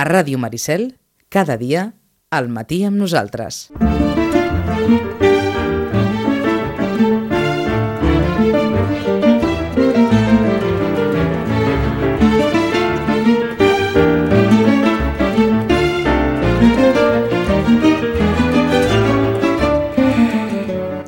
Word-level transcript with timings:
A 0.00 0.04
Ràdio 0.08 0.38
Maricel, 0.40 0.94
cada 1.28 1.58
dia, 1.60 1.80
al 2.32 2.46
matí 2.48 2.78
amb 2.88 2.96
nosaltres. 2.96 3.66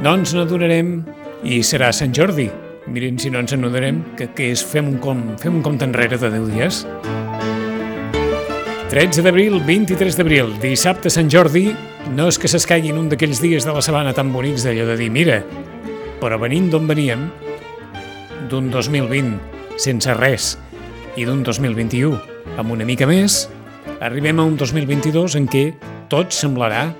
No 0.02 0.12
ens 0.18 0.36
i 1.48 1.62
serà 1.64 1.95
Sant 1.96 2.12
Jordi. 2.12 2.50
Miren 2.93 3.16
si 3.16 3.32
no 3.32 3.40
ens 3.40 3.56
n'adonarem 3.56 4.04
que, 4.20 4.29
que 4.36 4.52
és 4.52 4.61
fem 4.61 4.93
un, 4.93 5.00
com, 5.00 5.30
fem 5.40 5.62
un 5.62 5.64
compte 5.64 5.88
enrere 5.88 6.20
de 6.20 6.29
10 6.36 6.52
dies. 6.52 6.84
13 8.93 9.22
d'abril, 9.24 9.54
23 9.64 10.18
d'abril, 10.18 10.50
dissabte 10.60 11.09
Sant 11.09 11.30
Jordi, 11.33 11.70
no 12.12 12.27
és 12.28 12.37
que 12.37 12.48
s'escaiguin 12.52 12.98
un 13.00 13.06
d'aquells 13.09 13.38
dies 13.41 13.64
de 13.64 13.73
la 13.73 13.80
setmana 13.80 14.10
tan 14.12 14.28
bonics 14.34 14.66
d'allò 14.66 14.84
de 14.91 14.98
dir, 15.00 15.06
mira, 15.09 15.38
però 16.20 16.37
venint 16.37 16.66
d'on 16.69 16.84
veníem, 16.91 17.23
d'un 18.52 18.69
2020 18.69 19.80
sense 19.80 20.12
res 20.19 20.50
i 21.16 21.24
d'un 21.24 21.41
2021 21.41 22.19
amb 22.60 22.74
una 22.77 22.84
mica 22.84 23.09
més, 23.09 23.47
arribem 24.05 24.45
a 24.45 24.45
un 24.50 24.60
2022 24.60 25.38
en 25.41 25.48
què 25.48 25.64
tot 26.12 26.36
semblarà, 26.36 26.91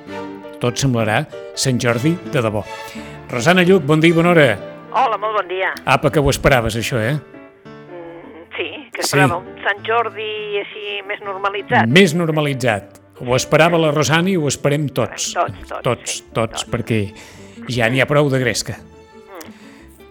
tot 0.65 0.81
semblarà 0.81 1.27
Sant 1.53 1.77
Jordi 1.77 2.15
de 2.33 2.41
debò. 2.41 2.65
Rosana 3.29 3.69
Lluc, 3.69 3.85
bon 3.85 4.01
dia 4.01 4.17
i 4.17 4.17
bona 4.17 4.33
hora. 4.33 4.49
Hola, 4.97 5.21
molt 5.21 5.43
bon 5.43 5.53
dia. 5.53 5.77
Apa, 5.85 6.09
que 6.09 6.25
ho 6.25 6.33
esperaves, 6.33 6.81
això, 6.81 7.05
eh? 7.05 7.19
Mm, 9.03 9.07
sí, 9.07 9.09
que 9.09 9.09
Sí. 9.09 9.17
esperava 9.19 9.37
un 9.39 9.63
Sant 9.65 9.83
Jordi 9.87 10.31
així 10.63 11.03
més 11.09 11.21
normalitzat. 11.27 11.87
Més 11.89 12.15
normalitzat. 12.15 13.01
Ho 13.23 13.37
esperava 13.37 13.79
la 13.79 13.91
Rosana 13.93 14.31
i 14.31 14.37
ho 14.37 14.49
esperem 14.49 14.89
tots. 14.89 15.33
Tots, 15.35 15.59
tots, 15.69 15.83
Tots, 15.83 16.11
sí, 16.11 16.25
tots, 16.33 16.63
tots. 16.63 16.71
perquè 16.71 17.13
ja 17.69 17.89
n'hi 17.89 18.01
ha 18.01 18.07
prou 18.07 18.31
de 18.31 18.39
gresca. 18.41 18.79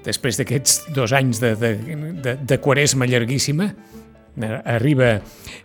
Després 0.06 0.38
d'aquests 0.40 0.94
dos 0.96 1.12
anys 1.14 1.40
de, 1.44 1.56
de, 1.56 1.72
de, 2.26 2.36
de 2.42 2.58
quaresma 2.58 3.06
llarguíssima, 3.06 3.68
eh, 4.42 4.62
arriba, 4.66 5.20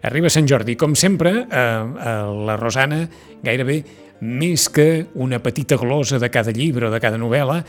arriba 0.05 0.29
Sant 0.29 0.47
Jordi. 0.51 0.75
Com 0.77 0.95
sempre, 0.95 1.31
eh, 1.47 1.47
eh, 1.49 2.17
la 2.45 2.57
Rosana 2.61 3.07
gairebé 3.43 3.79
més 4.21 4.69
que 4.69 5.07
una 5.15 5.39
petita 5.45 5.77
glosa 5.81 6.19
de 6.19 6.29
cada 6.31 6.53
llibre 6.53 6.89
o 6.89 6.91
de 6.93 7.01
cada 7.01 7.17
novel·la, 7.21 7.63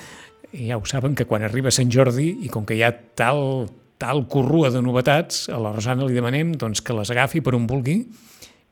ja 0.52 0.78
ho 0.80 0.84
saben 0.88 1.16
que 1.16 1.26
quan 1.28 1.44
arriba 1.44 1.72
Sant 1.72 1.90
Jordi 1.92 2.34
i 2.44 2.50
com 2.52 2.66
que 2.66 2.76
hi 2.76 2.84
ha 2.84 2.92
tal, 3.16 3.68
tal 3.98 4.26
corrua 4.30 4.70
de 4.74 4.82
novetats, 4.82 5.48
a 5.50 5.60
la 5.62 5.74
Rosana 5.74 6.06
li 6.06 6.16
demanem 6.18 6.54
doncs, 6.60 6.84
que 6.86 6.96
les 6.96 7.12
agafi 7.14 7.42
per 7.42 7.56
on 7.58 7.68
vulgui, 7.70 8.02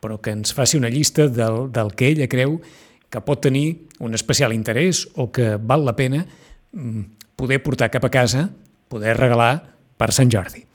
però 0.02 0.20
que 0.22 0.36
ens 0.36 0.54
faci 0.54 0.78
una 0.78 0.92
llista 0.94 1.28
del, 1.28 1.66
del 1.74 1.94
que 1.98 2.12
ella 2.14 2.30
creu 2.30 2.60
que 3.10 3.22
pot 3.26 3.42
tenir 3.42 3.88
un 4.04 4.14
especial 4.14 4.54
interès 4.54 5.06
o 5.16 5.32
que 5.34 5.56
val 5.58 5.86
la 5.88 5.96
pena 5.98 6.26
mm, 6.26 7.02
poder 7.36 7.62
portar 7.64 7.90
cap 7.94 8.06
a 8.06 8.14
casa, 8.14 8.50
poder 8.92 9.16
regalar 9.18 9.54
per 9.98 10.12
Sant 10.14 10.30
Jordi. 10.32 10.66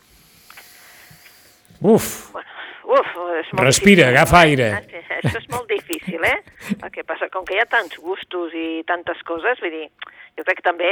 Uf, 1.80 2.30
uf, 2.90 3.10
és 3.40 3.50
molt 3.54 3.64
Respira, 3.66 4.08
difícil. 4.08 4.16
agafa 4.16 4.40
aire. 4.46 4.68
Ah, 4.76 4.82
sí, 4.90 5.02
Això 5.20 5.38
és 5.40 5.48
molt 5.52 5.68
difícil, 5.70 6.24
eh? 6.24 6.38
El 6.84 6.90
que 6.94 7.04
passa, 7.06 7.28
com 7.32 7.44
que 7.46 7.54
hi 7.56 7.60
ha 7.62 7.66
tants 7.70 7.96
gustos 8.02 8.54
i 8.56 8.82
tantes 8.88 9.20
coses, 9.28 9.60
vull 9.62 9.72
dir, 9.74 9.86
jo 10.38 10.44
crec 10.46 10.60
que 10.62 10.66
també 10.68 10.90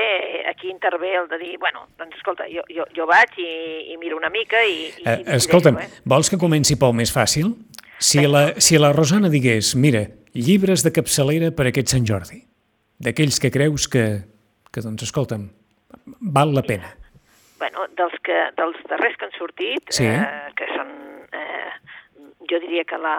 aquí 0.51 0.71
intervé 0.71 1.15
el 1.17 1.29
de 1.31 1.39
dir, 1.41 1.55
bueno, 1.63 1.87
doncs 1.99 2.17
escolta, 2.21 2.45
jo, 2.53 2.63
jo, 2.73 2.85
jo 2.97 3.07
vaig 3.09 3.33
i, 3.41 3.49
i 3.95 3.97
miro 4.03 4.19
una 4.21 4.29
mica 4.31 4.61
i... 4.67 4.89
i 4.91 5.05
eh, 5.05 5.17
decideixo, 5.23 5.37
escolta'm, 5.43 5.79
eh? 5.83 5.89
vols 6.05 6.29
que 6.33 6.39
comenci 6.41 6.77
pel 6.81 6.93
més 6.99 7.13
fàcil? 7.15 7.55
Si 7.99 8.23
la, 8.31 8.53
si 8.63 8.79
la 8.79 8.93
Rosana 8.95 9.31
digués, 9.33 9.73
mira, 9.75 10.05
llibres 10.39 10.85
de 10.87 10.93
capçalera 10.95 11.49
per 11.57 11.67
aquest 11.71 11.91
Sant 11.95 12.05
Jordi, 12.07 12.45
d'aquells 13.03 13.41
que 13.43 13.51
creus 13.55 13.89
que, 13.91 14.05
que 14.71 14.85
doncs, 14.85 15.03
escolta'm, 15.09 15.49
val 16.35 16.53
la 16.55 16.63
pena. 16.67 16.93
Bueno, 17.59 17.89
dels, 17.99 18.15
que, 18.23 18.37
dels 18.59 18.77
darrers 18.91 19.17
que 19.19 19.27
han 19.27 19.35
sortit, 19.39 19.89
Sí. 19.91 20.05
eh, 20.07 20.53
que 20.59 20.69
són... 20.77 20.93
Jo 22.51 22.61
diria 22.63 22.85
que 22.89 22.99
la, 23.01 23.15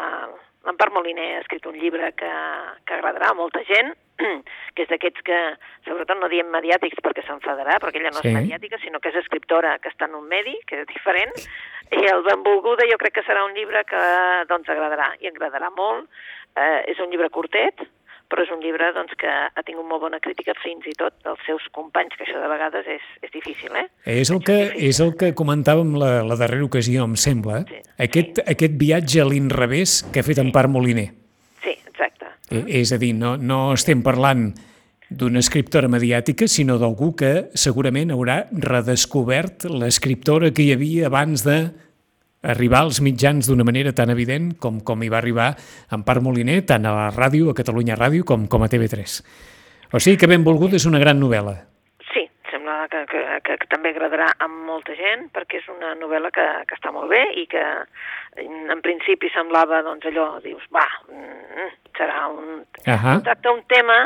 l'Empar 0.66 0.90
Moliner 0.92 1.36
ha 1.38 1.42
escrit 1.44 1.66
un 1.70 1.78
llibre 1.80 2.12
que, 2.18 2.30
que 2.86 2.96
agradarà 2.98 3.32
a 3.32 3.38
molta 3.38 3.62
gent, 3.68 3.94
que 4.76 4.84
és 4.84 4.90
d'aquests 4.92 5.24
que, 5.26 5.40
sobretot 5.88 6.20
no 6.20 6.30
diem 6.32 6.50
mediàtics 6.52 7.00
perquè 7.06 7.24
s'enfadarà, 7.28 7.78
perquè 7.80 8.02
ella 8.02 8.12
no 8.16 8.24
Sí. 8.24 8.30
és 8.32 8.40
mediàtica, 8.42 8.82
sinó 8.84 9.00
que 9.00 9.14
és 9.14 9.20
escriptora 9.22 9.78
que 9.80 9.92
està 9.94 10.10
en 10.10 10.18
un 10.20 10.28
medi, 10.28 10.58
que 10.68 10.82
és 10.84 10.90
diferent, 10.92 11.32
i 11.96 12.04
el 12.12 12.26
Benvolguda 12.26 12.86
jo 12.90 12.98
crec 13.02 13.16
que 13.20 13.26
serà 13.26 13.46
un 13.48 13.56
llibre 13.56 13.86
que 13.88 14.02
doncs 14.50 14.70
agradarà, 14.70 15.14
i 15.22 15.32
agradarà 15.32 15.72
molt. 15.74 16.10
Eh, 16.58 16.92
és 16.92 17.00
un 17.00 17.10
llibre 17.10 17.30
curtet, 17.30 17.82
però 18.30 18.46
és 18.46 18.52
un 18.54 18.62
llibre 18.62 18.92
doncs, 18.94 19.16
que 19.20 19.30
ha 19.30 19.64
tingut 19.66 19.88
molt 19.90 20.04
bona 20.06 20.20
crítica 20.22 20.54
fins 20.62 20.86
i 20.90 20.94
tot 20.98 21.16
dels 21.26 21.42
seus 21.48 21.66
companys, 21.76 22.14
que 22.16 22.28
això 22.28 22.42
de 22.42 22.50
vegades 22.52 22.88
és, 22.96 23.06
és 23.26 23.34
difícil, 23.34 23.74
eh? 23.76 23.88
És 24.06 24.30
el 24.34 24.44
que, 24.46 24.60
és 24.78 25.02
el 25.04 25.16
que 25.18 25.34
comentàvem 25.38 25.96
la, 26.00 26.12
la 26.28 26.38
darrera 26.40 26.68
ocasió, 26.68 27.08
em 27.10 27.18
sembla. 27.20 27.64
Sí, 27.70 27.82
Aquest, 28.06 28.44
aquest 28.46 28.78
viatge 28.80 29.24
a 29.24 29.28
l'inrevés 29.28 30.00
que 30.14 30.22
ha 30.22 30.28
fet 30.28 30.42
en 30.42 30.54
part 30.56 30.70
Moliner. 30.72 31.10
Sí, 31.66 31.74
exacte. 31.90 32.30
Eh, 32.54 32.64
És 32.82 32.94
a 32.94 33.02
dir, 33.02 33.16
no, 33.18 33.36
no 33.38 33.74
estem 33.74 34.06
parlant 34.06 34.52
d'una 35.10 35.42
escriptora 35.42 35.90
mediàtica, 35.90 36.46
sinó 36.48 36.78
d'algú 36.78 37.16
que 37.18 37.50
segurament 37.58 38.14
haurà 38.14 38.44
redescobert 38.54 39.66
l'escriptora 39.74 40.54
que 40.54 40.68
hi 40.68 40.74
havia 40.76 41.10
abans 41.10 41.44
de 41.48 41.64
arribar 42.44 42.86
als 42.86 43.02
mitjans 43.04 43.50
d'una 43.50 43.66
manera 43.68 43.92
tan 43.96 44.10
evident 44.14 44.54
com, 44.62 44.80
com 44.86 45.02
hi 45.04 45.10
va 45.12 45.20
arribar 45.20 45.50
en 45.92 46.06
part 46.08 46.24
Moliner, 46.24 46.62
tant 46.68 46.86
a 46.88 46.94
la 46.96 47.08
ràdio, 47.12 47.50
a 47.52 47.58
Catalunya 47.58 47.98
Ràdio, 48.00 48.24
com, 48.28 48.48
com 48.48 48.64
a 48.64 48.70
TV3. 48.72 49.20
O 49.92 50.00
sigui 50.00 50.20
que 50.22 50.30
Benvolgut 50.30 50.78
és 50.78 50.86
una 50.88 51.02
gran 51.02 51.20
novel·la. 51.20 51.56
Sí, 52.14 52.24
sembla 52.52 52.86
que, 52.92 53.04
que, 53.10 53.24
que, 53.44 53.58
que 53.60 53.70
també 53.72 53.92
agradarà 53.92 54.30
a 54.38 54.48
molta 54.48 54.96
gent 54.96 55.28
perquè 55.36 55.60
és 55.60 55.68
una 55.74 55.96
novel·la 56.00 56.32
que, 56.32 56.48
que 56.70 56.78
està 56.78 56.94
molt 56.96 57.12
bé 57.12 57.26
i 57.42 57.46
que 57.50 57.66
en 58.40 58.82
principi 58.86 59.32
semblava 59.34 59.82
doncs 59.84 60.08
allò, 60.12 60.32
dius, 60.46 60.64
va, 60.74 60.86
mm, 61.12 61.70
serà 61.98 62.28
un... 62.32 62.64
Ahà. 62.86 63.20
Tracta 63.26 63.52
un 63.52 63.66
tema 63.68 64.00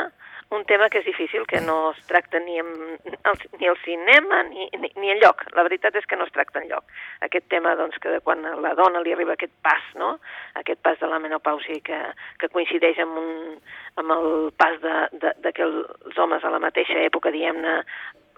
un 0.54 0.64
tema 0.64 0.88
que 0.90 1.00
és 1.02 1.06
difícil, 1.06 1.44
que 1.50 1.60
no 1.60 1.92
es 1.92 2.00
tracta 2.08 2.40
ni, 2.40 2.58
en, 2.58 2.70
el, 3.04 3.44
ni 3.58 3.68
al 3.68 3.78
cinema 3.84 4.42
ni, 4.48 4.68
ni, 4.80 4.90
ni 5.00 5.12
enlloc. 5.14 5.44
La 5.56 5.64
veritat 5.66 5.96
és 5.98 6.06
que 6.06 6.16
no 6.16 6.26
es 6.28 6.32
tracta 6.34 6.62
enlloc. 6.62 6.84
Aquest 7.26 7.48
tema, 7.52 7.74
doncs, 7.78 7.98
que 8.02 8.20
quan 8.24 8.44
a 8.46 8.54
la 8.62 8.74
dona 8.78 9.02
li 9.04 9.14
arriba 9.14 9.36
aquest 9.36 9.54
pas, 9.62 9.84
no?, 10.00 10.16
aquest 10.60 10.80
pas 10.82 10.98
de 11.00 11.10
la 11.10 11.20
menopàusia 11.22 11.80
que, 11.84 12.00
que 12.40 12.50
coincideix 12.54 12.98
amb, 13.04 13.18
un, 13.20 13.56
amb 14.00 14.16
el 14.16 14.28
pas 14.56 14.76
de, 14.82 14.98
de, 15.22 15.34
de 15.44 15.54
que 15.56 15.64
els 15.66 16.18
homes 16.18 16.44
a 16.44 16.52
la 16.54 16.62
mateixa 16.62 16.98
època, 17.06 17.32
diguem-ne, 17.34 17.80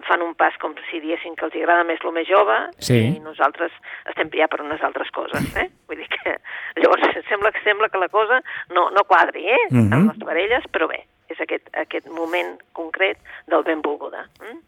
fan 0.04 0.22
un 0.22 0.34
pas 0.36 0.54
com 0.60 0.74
si 0.90 1.00
diguessin 1.00 1.34
que 1.36 1.46
els 1.46 1.54
agrada 1.56 1.84
més 1.88 2.02
el 2.04 2.12
més 2.12 2.28
jove 2.28 2.56
Sí. 2.84 2.98
i 3.16 3.20
nosaltres 3.24 3.72
estem 4.12 4.28
ja 4.34 4.48
per 4.52 4.60
unes 4.60 4.82
altres 4.84 5.10
coses, 5.10 5.46
eh? 5.56 5.70
Vull 5.88 6.02
dir 6.02 6.08
que 6.12 6.36
llavors 6.82 7.16
sembla 7.30 7.52
que 7.52 7.62
sembla 7.64 7.88
que 7.88 7.98
la 8.02 8.10
cosa 8.12 8.42
no, 8.76 8.90
no 8.90 9.04
quadri, 9.08 9.46
eh? 9.48 9.62
Mhm. 9.70 9.92
amb 9.92 10.12
les 10.12 10.24
parelles, 10.24 10.68
però 10.72 10.88
bé, 10.90 11.06
és 11.32 11.40
aquest, 11.42 11.68
aquest 11.74 12.08
moment 12.08 12.56
concret 12.76 13.18
del 13.50 13.64
benvolguda. 13.66 14.26
Mm? 14.42 14.58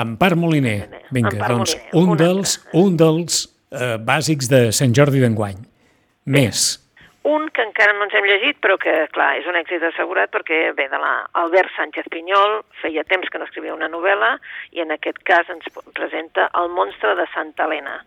Empar 0.00 0.34
Moliner. 0.36 0.78
Vinga, 1.10 1.34
Empar 1.34 1.50
doncs, 1.54 1.74
Moliner, 1.76 1.96
un 2.02 2.14
un 2.14 2.20
dels, 2.20 2.54
un 2.72 3.00
dels 3.00 3.40
eh, 3.72 3.96
bàsics 3.98 4.50
de 4.50 4.68
Sant 4.76 4.94
Jordi 4.96 5.22
d'enguany. 5.22 5.58
Més. 6.30 6.78
Un 7.28 7.50
que 7.52 7.64
encara 7.66 7.92
no 7.92 8.06
ens 8.06 8.14
hem 8.16 8.24
llegit, 8.24 8.56
però 8.64 8.78
que, 8.80 8.92
clar, 9.12 9.34
és 9.40 9.48
un 9.50 9.58
èxit 9.58 9.82
assegurat 9.84 10.30
perquè 10.32 10.70
ve 10.76 10.86
de 10.88 11.00
la 11.00 11.12
Albert 11.42 11.74
Sánchez 11.76 12.08
Pinyol, 12.12 12.62
feia 12.80 13.04
temps 13.04 13.28
que 13.28 13.40
no 13.40 13.48
escrivia 13.48 13.76
una 13.76 13.90
novel·la, 13.92 14.38
i 14.72 14.80
en 14.84 14.94
aquest 14.94 15.20
cas 15.28 15.50
ens 15.52 15.68
presenta 15.96 16.48
El 16.62 16.72
monstre 16.72 17.12
de 17.18 17.26
Santa 17.34 17.68
Helena. 17.68 17.98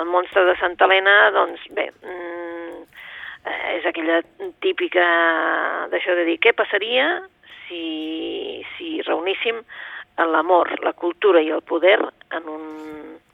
El 0.00 0.08
monstre 0.08 0.46
de 0.48 0.56
Santa 0.56 0.88
Helena, 0.88 1.18
doncs, 1.36 1.68
bé, 1.76 1.90
mm, 2.00 2.16
eh, 2.16 2.86
és 3.76 3.86
aquella 3.86 4.20
típica 4.60 5.04
d'això 5.92 6.16
de 6.18 6.24
dir 6.28 6.38
què 6.42 6.52
passaria 6.56 7.06
si, 7.66 8.64
si 8.76 9.00
reuníssim 9.06 9.60
l'amor, 10.16 10.70
la 10.82 10.94
cultura 10.96 11.42
i 11.44 11.50
el 11.52 11.62
poder 11.62 11.98
en 12.32 12.48
un, 12.48 12.62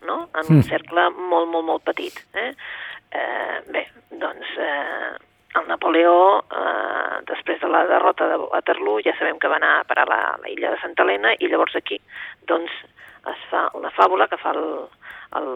no? 0.02 0.28
en 0.34 0.48
un 0.50 0.58
Mm. 0.58 0.62
cercle 0.68 1.10
molt, 1.10 1.48
molt, 1.48 1.64
molt 1.64 1.84
petit. 1.84 2.16
Eh? 2.34 2.52
Eh, 3.12 3.60
bé, 3.70 3.86
doncs 4.10 4.48
eh, 4.58 5.12
el 5.60 5.68
Napoleó, 5.68 6.42
eh, 6.50 7.20
després 7.28 7.60
de 7.60 7.68
la 7.68 7.84
derrota 7.86 8.26
de 8.28 8.36
Waterloo, 8.36 9.00
ja 9.04 9.14
sabem 9.18 9.38
que 9.38 9.48
va 9.48 9.56
anar 9.60 9.80
a 9.80 9.84
parar 9.84 10.08
a 10.08 10.10
la, 10.10 10.20
la 10.42 10.48
illa 10.50 10.72
de 10.72 10.80
Santa 10.80 11.04
Helena 11.04 11.34
i 11.38 11.48
llavors 11.48 11.76
aquí 11.76 12.00
doncs, 12.48 12.72
es 13.30 13.42
fa 13.50 13.68
una 13.78 13.90
fàbula 13.94 14.26
que 14.28 14.36
fa 14.40 14.50
el, 14.56 14.64
el, 15.38 15.50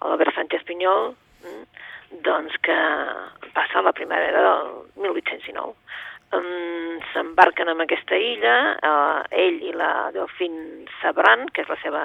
l'Albert 0.00 0.34
Sánchez 0.34 0.64
Pinyol, 0.64 1.10
mm, 1.44 1.64
doncs 2.24 2.56
que 2.64 2.78
passa 3.54 3.82
la 3.82 3.92
primavera 3.92 4.42
del 4.42 4.70
1819. 5.02 5.74
Um, 6.30 7.00
S'embarquen 7.10 7.68
en 7.72 7.82
aquesta 7.82 8.14
illa, 8.14 8.56
eh, 8.78 9.40
ell 9.44 9.58
i 9.66 9.72
la 9.74 10.10
Delfín 10.14 10.86
Sabran, 11.00 11.48
que 11.50 11.64
és 11.64 11.70
la 11.70 11.78
seva, 11.82 12.02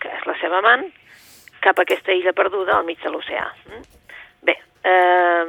que 0.00 0.08
és 0.08 0.24
la 0.28 0.36
seva 0.40 0.60
amant, 0.62 0.86
cap 1.60 1.78
a 1.78 1.84
aquesta 1.84 2.14
illa 2.16 2.32
perduda 2.32 2.78
al 2.78 2.86
mig 2.88 3.02
de 3.02 3.12
l'oceà. 3.12 3.44
Mm? 3.68 3.82
Bé, 4.48 4.56
eh, 4.88 5.44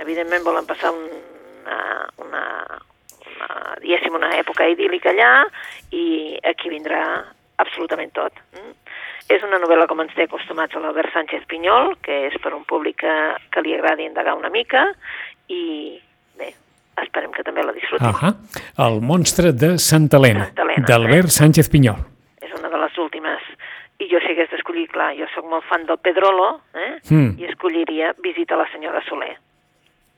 evidentment 0.00 0.46
volen 0.46 0.68
passar 0.70 0.94
un, 0.96 1.04
una, 1.68 1.80
una, 2.24 2.44
una, 3.34 3.50
diguéssim, 3.82 4.16
una 4.16 4.32
època 4.40 4.70
idíl·lica 4.72 5.12
allà 5.12 5.32
i 5.92 6.38
aquí 6.48 6.72
vindrà 6.72 7.02
absolutament 7.60 8.14
tot. 8.16 8.32
Mm? 8.56 8.72
És 9.28 9.42
una 9.44 9.58
novel·la 9.60 9.88
com 9.90 10.00
ens 10.00 10.14
té 10.16 10.24
acostumats 10.28 10.76
a 10.76 10.80
l'Albert 10.80 11.12
Sánchez 11.12 11.44
Pinyol, 11.50 11.96
que 12.04 12.26
és 12.28 12.36
per 12.42 12.54
un 12.56 12.62
públic 12.68 13.00
que, 13.02 13.16
que 13.52 13.64
li 13.64 13.74
agradi 13.76 14.06
indagar 14.08 14.36
una 14.38 14.50
mica 14.52 14.86
i 15.52 15.98
bé, 16.38 16.52
esperem 17.02 17.34
que 17.34 17.44
també 17.44 17.64
la 17.66 17.74
disfrutin. 17.76 18.08
Ah 18.08 18.32
El 18.86 19.02
monstre 19.02 19.52
de 19.52 19.74
Santa 19.82 20.16
Helena, 20.20 20.48
Helena, 20.56 20.86
d'Albert 20.88 21.32
eh? 21.32 21.36
Sánchez 21.40 21.68
Pinyol. 21.72 22.00
És 22.40 22.54
una 22.56 22.70
de 22.72 22.80
les 22.84 23.02
últimes. 23.04 23.44
I 23.98 24.06
jo 24.06 24.22
si 24.22 24.32
hagués 24.32 24.48
d'escollir, 24.52 24.86
clar, 24.94 25.10
jo 25.18 25.26
sóc 25.34 25.44
molt 25.50 25.66
fan 25.66 25.84
del 25.88 25.98
Pedrolo, 25.98 26.48
eh? 26.78 26.94
Mm. 27.10 27.34
i 27.42 27.50
escolliria 27.50 28.14
Visita 28.22 28.54
a 28.54 28.62
la 28.62 28.68
senyora 28.72 29.02
Soler. 29.08 29.34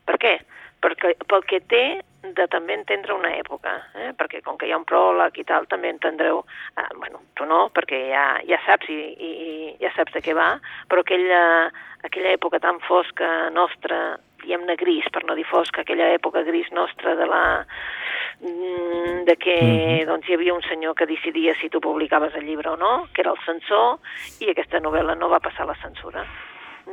Per 0.07 0.19
què? 0.21 0.37
Perquè, 0.85 1.15
pel 1.29 1.45
que 1.49 1.61
té 1.69 1.85
de 2.23 2.47
també 2.53 2.75
entendre 2.77 3.15
una 3.17 3.31
època, 3.39 3.73
eh? 3.97 4.11
perquè 4.19 4.43
com 4.45 4.59
que 4.61 4.69
hi 4.69 4.73
ha 4.75 4.81
un 4.81 4.87
pròleg 4.89 5.39
i 5.41 5.45
tal, 5.49 5.67
també 5.71 5.89
entendreu, 5.93 6.43
eh, 6.77 6.89
bueno, 6.97 7.23
tu 7.35 7.47
no, 7.49 7.69
perquè 7.75 8.01
ja, 8.11 8.25
ja 8.49 8.59
saps 8.67 8.91
i, 8.93 8.99
i, 9.17 9.31
i 9.31 9.53
ja 9.81 9.93
saps 9.97 10.13
de 10.17 10.23
què 10.25 10.35
va, 10.37 10.51
però 10.91 11.05
aquella, 11.05 11.71
aquella 12.05 12.35
època 12.37 12.61
tan 12.61 12.81
fosca 12.85 13.49
nostra, 13.55 14.19
diguem-ne 14.43 14.77
gris, 14.81 15.09
per 15.13 15.25
no 15.25 15.37
dir 15.37 15.47
fosca, 15.49 15.83
aquella 15.83 16.13
època 16.15 16.45
gris 16.45 16.69
nostra 16.77 17.17
de 17.17 17.27
la 17.29 17.43
mm, 18.41 19.25
de 19.29 19.37
que 19.37 19.57
Mhm. 19.61 20.07
doncs, 20.09 20.29
hi 20.29 20.35
havia 20.35 20.55
un 20.55 20.63
senyor 20.63 20.95
que 20.95 21.07
decidia 21.07 21.55
si 21.61 21.69
tu 21.69 21.81
publicaves 21.81 22.35
el 22.35 22.47
llibre 22.47 22.71
o 22.71 22.77
no, 22.77 23.09
que 23.15 23.23
era 23.23 23.33
el 23.33 23.41
censor, 23.45 23.99
i 24.41 24.51
aquesta 24.51 24.81
novel·la 24.81 25.17
no 25.17 25.29
va 25.29 25.41
passar 25.41 25.67
la 25.67 25.77
censura. 25.83 26.25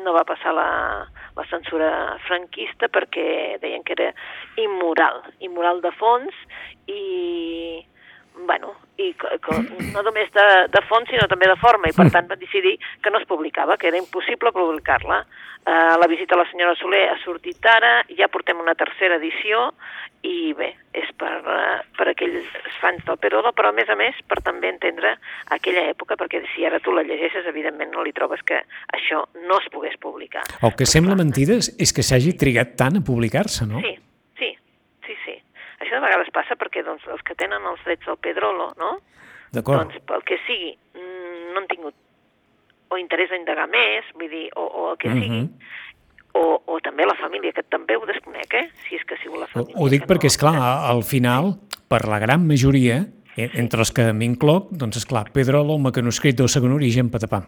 No 0.03 0.13
va 0.15 0.25
passar 0.27 0.53
la, 0.55 0.69
la 1.37 1.45
censura 1.49 1.89
franquista 2.27 2.89
perquè 2.93 3.57
deien 3.61 3.83
que 3.87 3.95
era 3.97 4.11
immoral, 4.61 5.23
immoral 5.43 5.81
de 5.81 5.91
fons 5.97 6.35
i 6.91 7.01
bueno, 8.45 8.75
i 8.97 9.13
co- 9.13 9.29
co- 9.41 9.61
no 9.93 10.01
només 10.05 10.29
de, 10.33 10.45
de 10.73 10.81
fons 10.89 11.09
sinó 11.09 11.27
també 11.27 11.47
de 11.49 11.57
forma 11.61 11.89
i 11.89 11.95
per 11.95 12.09
tant 12.13 12.27
van 12.29 12.39
decidir 12.39 12.77
que 13.01 13.09
no 13.13 13.19
es 13.19 13.27
publicava, 13.27 13.77
que 13.77 13.87
era 13.89 13.97
impossible 13.97 14.51
publicar-la. 14.51 15.23
Uh, 15.67 15.97
la 15.99 16.07
visita 16.07 16.35
a 16.35 16.37
la 16.39 16.45
senyora 16.49 16.77
Soler 16.79 17.09
ha 17.11 17.17
sortit 17.25 17.65
ara, 17.67 18.05
ja 18.15 18.29
portem 18.31 18.55
una 18.63 18.71
tercera 18.79 19.17
edició 19.19 19.73
i 20.23 20.53
bé, 20.55 20.69
és 20.95 21.09
per, 21.19 21.33
uh, 21.43 21.81
per 21.97 22.07
aquells 22.13 22.47
fans 22.79 23.03
del 23.03 23.17
Perolo, 23.19 23.51
però 23.51 23.73
a 23.73 23.75
més 23.75 23.89
a 23.91 23.97
més 23.99 24.15
per 24.31 24.39
també 24.45 24.69
entendre 24.71 25.17
aquella 25.51 25.83
època, 25.91 26.15
perquè 26.15 26.39
si 26.55 26.63
ara 26.65 26.79
tu 26.79 26.95
la 26.95 27.03
llegeixes, 27.03 27.45
evidentment 27.51 27.91
no 27.91 28.05
li 28.07 28.15
trobes 28.15 28.39
que 28.47 28.61
això 28.95 29.25
no 29.43 29.59
es 29.59 29.67
pogués 29.73 29.99
publicar. 29.99 30.45
El 30.63 30.71
que 30.79 30.87
sembla 30.87 31.19
mentida 31.19 31.59
és 31.59 31.91
que 31.91 32.01
s'hagi 32.05 32.37
trigat 32.39 32.77
tant 32.79 33.01
a 33.01 33.03
publicar-se, 33.03 33.67
no? 33.67 33.83
Sí. 33.83 33.97
Això 35.87 36.01
de 36.01 36.03
vegades 36.03 36.27
passa 36.35 36.57
perquè 36.59 36.83
doncs, 36.83 37.05
els 37.07 37.21
que 37.23 37.33
tenen 37.39 37.63
els 37.71 37.79
drets 37.87 38.03
del 38.05 38.17
Pedrolo, 38.19 38.73
no? 38.77 38.97
Doncs 39.55 39.95
pel 40.05 40.23
que 40.27 40.35
sigui, 40.45 40.73
mm, 40.93 41.53
no 41.55 41.61
han 41.63 41.67
tingut 41.71 41.95
o 42.91 42.97
interès 42.99 43.31
a 43.31 43.39
indagar 43.39 43.67
més, 43.71 44.03
vull 44.19 44.29
dir, 44.31 44.49
o, 44.59 44.63
o 44.67 44.91
el 44.91 44.97
que 44.99 45.09
sigui, 45.11 45.29
Mhm. 45.29 45.49
o, 46.37 46.61
o 46.67 46.79
també 46.83 47.05
la 47.07 47.15
família, 47.15 47.51
que 47.55 47.63
també 47.63 47.95
ho 47.97 48.05
desconec, 48.05 48.53
eh? 48.53 48.69
Si 48.87 48.95
és 48.95 49.03
que 49.07 49.15
ha 49.15 49.21
sigut 49.23 49.39
la 49.39 49.47
família. 49.47 49.75
ho 49.79 49.87
dic 49.89 50.03
perquè, 50.05 50.27
no- 50.27 50.33
és 50.33 50.37
clar, 50.37 50.55
al 50.91 51.03
final, 51.03 51.55
per 51.87 52.03
la 52.07 52.19
gran 52.19 52.45
majoria, 52.47 53.05
eh, 53.37 53.49
entre 53.55 53.79
els 53.79 53.91
que 53.91 54.11
m'incloc, 54.13 54.69
doncs, 54.71 54.97
és 54.97 55.05
clar, 55.05 55.31
Pedrolo, 55.31 55.77
mecanoscrit 55.79 56.35
del 56.37 56.49
segon 56.49 56.71
origen, 56.73 57.09
patapam. 57.09 57.47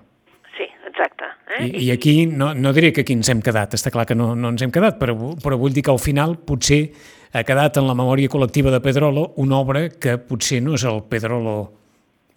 Sí, 0.58 0.64
exacte. 0.88 1.26
Eh? 1.60 1.66
I, 1.68 1.86
I 1.88 1.92
aquí, 1.92 2.26
no, 2.26 2.54
no 2.56 2.72
diré 2.74 2.92
que 2.94 3.02
aquí 3.02 3.14
ens 3.14 3.30
hem 3.30 3.42
quedat, 3.42 3.74
està 3.76 3.92
clar 3.92 4.06
que 4.08 4.16
no, 4.16 4.34
no 4.36 4.50
ens 4.50 4.62
hem 4.62 4.72
quedat, 4.72 4.98
però, 5.00 5.16
però 5.44 5.58
vull 5.58 5.74
dir 5.74 5.84
que 5.84 5.92
al 5.92 6.00
final 6.00 6.38
potser 6.40 6.90
ha 7.34 7.44
quedat 7.46 7.78
en 7.78 7.88
la 7.88 7.98
memòria 7.98 8.32
col·lectiva 8.32 8.72
de 8.74 8.82
Pedrolo 8.82 9.34
una 9.38 9.60
obra 9.60 9.88
que 9.90 10.18
potser 10.18 10.64
no 10.66 10.74
és 10.78 10.86
el 10.90 11.04
Pedrolo 11.10 11.58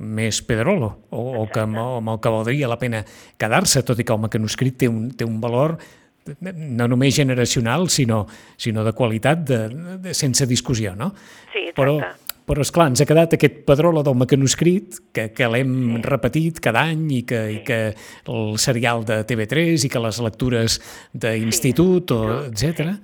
més 0.03 0.41
Pedrolo, 0.43 0.89
o, 1.15 1.23
o 1.43 1.47
que, 1.53 1.63
amb, 1.63 1.79
amb 1.79 2.11
el 2.11 2.21
que 2.23 2.31
valdria 2.35 2.71
la 2.71 2.79
pena 2.81 3.05
quedar-se, 3.39 3.85
tot 3.87 4.01
i 4.03 4.07
que 4.07 4.15
el 4.15 4.23
mecanoscrit 4.25 4.81
té 4.83 4.89
un, 4.91 5.11
té 5.15 5.29
un 5.29 5.39
valor 5.41 5.77
no 6.41 6.87
només 6.87 7.17
generacional, 7.17 7.89
sinó, 7.91 8.25
sinó 8.57 8.85
de 8.87 8.93
qualitat 8.95 9.47
de, 9.47 9.63
de, 10.03 10.15
sense 10.15 10.47
discussió, 10.47 10.95
no? 10.99 11.11
Sí, 11.53 11.65
exacte. 11.71 11.81
Però, 11.81 11.97
però 12.47 12.67
esclar, 12.67 12.89
ens 12.91 13.03
ha 13.03 13.07
quedat 13.09 13.35
aquest 13.37 13.63
pedrolo 13.67 14.03
del 14.07 14.19
mecanoscrit 14.19 15.01
que, 15.15 15.29
que 15.35 15.49
l'hem 15.51 16.03
repetit 16.03 16.61
cada 16.63 16.85
any 16.91 17.09
i 17.19 17.23
que, 17.27 17.43
i 17.57 17.59
que 17.67 17.81
el 18.31 18.55
serial 18.63 19.07
de 19.09 19.23
TV3 19.27 19.87
i 19.87 19.91
que 19.91 20.03
les 20.03 20.23
lectures 20.23 20.79
d'institut, 21.13 22.15
o 22.15 22.23
etc. 22.51 22.97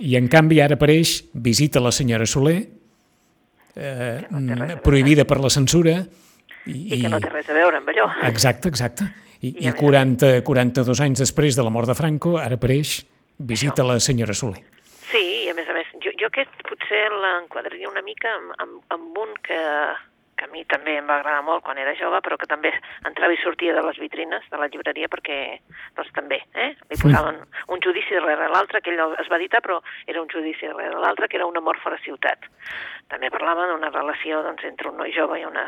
I 0.00 0.16
en 0.16 0.28
canvi 0.28 0.60
ara 0.60 0.74
apareix 0.76 1.24
Visita 1.32 1.80
la 1.80 1.92
senyora 1.92 2.26
Soler, 2.26 2.58
eh, 3.74 4.26
Que 4.28 4.34
no 4.40 4.56
veure. 4.66 4.76
prohibida 4.82 5.24
per 5.24 5.40
la 5.40 5.50
censura. 5.50 6.06
I 6.66 7.00
que 7.02 7.08
no 7.08 7.20
té 7.20 7.28
res 7.30 7.48
a 7.48 7.54
veure 7.54 7.76
amb 7.78 7.88
allò. 7.88 8.08
Exacte, 8.28 8.68
exacte. 8.68 9.04
I, 9.40 9.48
I 9.48 9.64
i 9.64 9.68
a 9.68 9.72
més- 9.72 9.80
40, 9.80 10.42
42 10.42 11.00
anys 11.00 11.20
després 11.20 11.54
de 11.56 11.62
la 11.62 11.70
mort 11.70 11.86
de 11.86 11.94
Franco, 11.94 12.38
ara 12.38 12.54
apareix 12.56 13.04
Visita 13.38 13.84
la 13.84 14.00
senyora 14.00 14.32
Soler. 14.34 14.62
Sí, 15.12 15.44
i 15.44 15.48
a 15.50 15.54
més 15.54 15.68
a 15.68 15.72
més, 15.76 15.86
jo, 16.02 16.10
jo 16.18 16.26
aquest 16.26 16.50
potser 16.66 17.04
l'enquadraria 17.12 17.88
una 17.88 18.02
mica 18.02 18.28
amb, 18.34 18.54
amb, 18.58 18.82
amb 18.90 19.18
un 19.18 19.34
que, 19.44 19.60
que 20.36 20.44
a 20.44 20.50
mi 20.52 20.64
també 20.68 20.98
em 21.00 21.06
va 21.08 21.16
agradar 21.18 21.42
molt 21.46 21.64
quan 21.64 21.78
era 21.80 21.94
jove, 21.96 22.20
però 22.24 22.36
que 22.36 22.48
també 22.50 22.72
entrava 23.08 23.32
i 23.32 23.38
sortia 23.40 23.74
de 23.74 23.82
les 23.86 23.98
vitrines 23.98 24.44
de 24.52 24.58
la 24.60 24.68
llibreria 24.68 25.08
perquè, 25.08 25.38
doncs 25.96 26.12
també, 26.16 26.42
eh? 26.54 26.74
li 26.90 26.98
posaven 27.00 27.40
un 27.72 27.80
judici 27.84 28.14
darrere 28.18 28.50
l'altre, 28.52 28.82
que 28.84 28.92
ell 28.92 29.16
es 29.16 29.30
va 29.32 29.38
editar, 29.40 29.62
però 29.64 29.80
era 30.06 30.20
un 30.20 30.28
judici 30.28 30.68
darrere 30.68 31.00
l'altre, 31.00 31.28
que 31.28 31.40
era 31.40 31.48
un 31.48 31.56
amor 31.56 31.80
fora 31.82 31.98
ciutat. 32.04 32.44
També 33.08 33.30
parlava 33.32 33.66
d'una 33.72 33.90
relació 33.94 34.42
doncs, 34.44 34.64
entre 34.68 34.92
un 34.92 35.00
noi 35.00 35.14
jove 35.16 35.40
i 35.40 35.46
una, 35.48 35.64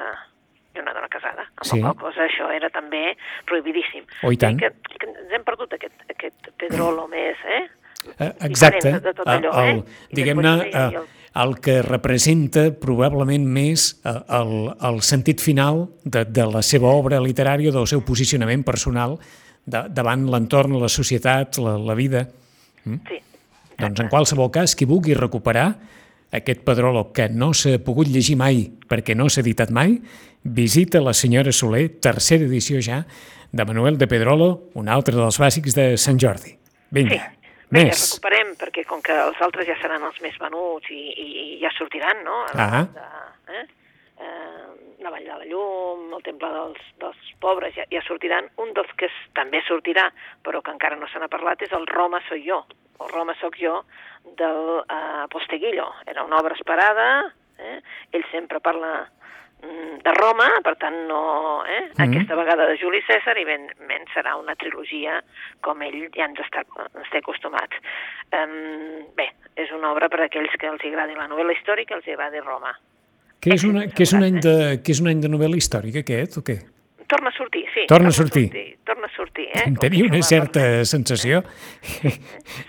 i 0.76 0.82
una 0.84 0.92
dona 0.92 1.08
casada, 1.08 1.48
amb 1.48 1.64
Sí. 1.64 1.76
sí. 1.76 1.82
la 1.82 1.94
qual 1.94 2.12
cosa 2.12 2.26
això 2.28 2.52
era 2.52 2.68
també 2.70 3.16
prohibidíssim. 3.48 4.04
Oh, 4.22 4.32
i 4.32 4.36
tant. 4.36 4.60
que, 4.60 4.72
que 4.98 5.06
ens 5.08 5.32
hem 5.32 5.44
perdut 5.48 5.72
aquest, 5.78 5.96
aquest 6.12 6.52
Pedrolo 6.60 7.08
més, 7.08 7.40
eh? 7.46 7.64
Eh, 8.18 8.32
Exacte, 8.46 9.00
de 9.00 9.12
tot 9.12 9.26
el, 9.26 9.32
allò, 9.38 9.52
eh? 9.64 9.70
el, 9.72 9.80
I 10.12 10.20
diguem-ne, 10.20 10.52
eh, 10.70 11.06
el 11.36 11.58
que 11.60 11.80
representa 11.84 12.70
probablement 12.80 13.44
més 13.44 13.90
eh, 14.04 14.14
el, 14.38 14.72
el 14.88 15.02
sentit 15.06 15.42
final 15.44 15.86
de, 16.04 16.24
de 16.24 16.48
la 16.48 16.62
seva 16.64 16.90
obra 16.94 17.20
literària, 17.20 17.72
del 17.74 17.86
seu 17.90 18.02
posicionament 18.06 18.64
personal 18.66 19.18
de, 19.68 19.84
davant 19.92 20.26
l'entorn, 20.32 20.78
la 20.80 20.88
societat, 20.88 21.60
la, 21.62 21.76
la 21.78 21.96
vida. 21.98 22.26
Sí, 22.84 23.22
Doncs 23.78 24.02
en 24.02 24.08
qualsevol 24.10 24.50
cas, 24.50 24.74
qui 24.74 24.88
vulgui 24.90 25.14
recuperar 25.14 25.68
aquest 26.34 26.64
Pedrolo 26.66 27.12
que 27.14 27.28
no 27.30 27.52
s'ha 27.54 27.78
pogut 27.84 28.10
llegir 28.10 28.34
mai 28.36 28.64
perquè 28.90 29.14
no 29.16 29.28
s'ha 29.30 29.44
editat 29.44 29.70
mai, 29.70 29.94
visita 30.42 31.00
la 31.00 31.14
senyora 31.14 31.52
Soler, 31.54 31.86
tercera 32.02 32.48
edició 32.48 32.82
ja, 32.82 33.04
de 33.52 33.64
Manuel 33.64 33.96
de 33.98 34.08
Pedrolo, 34.10 34.70
un 34.74 34.90
altre 34.90 35.16
dels 35.16 35.38
bàsics 35.40 35.76
de 35.76 35.92
Sant 35.96 36.18
Jordi. 36.20 36.56
Vinga, 36.90 37.16
sí. 37.16 37.37
Vinga, 37.68 37.90
més. 37.92 38.04
recuperem, 38.06 38.54
perquè 38.56 38.84
com 38.88 39.02
que 39.04 39.12
els 39.12 39.40
altres 39.44 39.68
ja 39.68 39.76
seran 39.82 40.04
els 40.08 40.20
més 40.24 40.36
venuts 40.40 40.88
i, 40.94 41.00
i, 41.12 41.26
i 41.42 41.58
ja 41.60 41.72
sortiran, 41.76 42.22
no? 42.24 42.38
Ah. 42.56 42.84
De, 42.94 43.08
eh? 43.52 43.64
Eh, 44.24 44.94
la 45.04 45.12
Vall 45.12 45.26
de 45.26 45.36
la 45.36 45.48
Llum, 45.50 46.06
el 46.16 46.24
Temple 46.24 46.48
dels, 46.54 46.86
dels 47.02 47.32
Pobres, 47.42 47.74
ja, 47.76 47.84
ja 47.92 48.02
sortiran. 48.06 48.48
Un 48.64 48.72
dels 48.76 48.90
que 48.98 49.10
es, 49.10 49.18
també 49.36 49.60
sortirà, 49.66 50.08
però 50.46 50.62
que 50.64 50.72
encara 50.74 50.96
no 50.96 51.10
se 51.12 51.20
n'ha 51.20 51.30
parlat, 51.30 51.62
és 51.62 51.74
el 51.76 51.86
Roma 51.92 52.22
soy 52.28 52.46
jo, 52.48 52.62
o 52.98 53.10
Roma 53.12 53.36
soc 53.42 53.60
jo, 53.60 53.82
del 54.40 54.80
eh, 54.80 55.28
Posteguillo. 55.30 55.90
Era 56.08 56.24
una 56.24 56.40
obra 56.40 56.56
esperada, 56.56 57.08
eh? 57.60 57.78
ell 58.16 58.24
sempre 58.32 58.64
parla 58.64 59.04
de 59.60 60.12
Roma, 60.14 60.46
per 60.64 60.76
tant, 60.78 60.94
no, 61.08 61.64
eh? 61.66 61.90
Mhm. 61.90 62.04
aquesta 62.08 62.36
vegada 62.38 62.66
de 62.66 62.76
Juli 62.78 63.00
César, 63.06 63.36
i 63.38 63.44
ben, 63.44 63.66
ben 63.88 64.06
serà 64.14 64.36
una 64.38 64.54
trilogia 64.54 65.22
com 65.60 65.82
ell 65.82 66.08
ja 66.14 66.28
ens, 66.28 66.38
està, 66.38 66.64
ens 66.94 67.10
té 67.10 67.18
acostumats. 67.18 67.76
Um, 68.32 69.04
bé, 69.16 69.30
és 69.56 69.70
una 69.74 69.92
obra 69.92 70.08
per 70.08 70.20
a 70.22 70.28
aquells 70.28 70.54
que 70.58 70.70
els 70.70 70.84
agradi 70.84 71.18
la 71.18 71.28
novel·la 71.28 71.56
històrica, 71.56 71.96
els 71.96 72.06
agradi 72.06 72.40
Roma. 72.40 72.72
Que 73.40 73.54
és, 73.54 73.64
una, 73.64 73.86
que, 73.86 74.02
és 74.02 74.12
un 74.12 74.24
any 74.26 74.40
de, 74.42 74.56
que 74.82 74.92
és 74.92 75.00
un 75.00 75.08
any 75.08 75.20
de 75.22 75.30
novel·la 75.30 75.58
històrica, 75.58 76.02
aquest, 76.02 76.38
o 76.38 76.42
què? 76.42 76.58
Torna 77.08 77.30
a 77.30 77.32
sortir, 77.32 77.64
sí. 77.72 77.86
Torna 77.88 78.08
a 78.08 78.12
sortir. 78.12 78.50
Torna 78.84 79.06
a 79.06 79.14
sortir, 79.14 79.46
eh? 79.54 79.64
Tenia 79.80 80.04
una 80.04 80.20
certa 80.22 80.84
sensació 80.84 81.40
sí, 81.80 82.12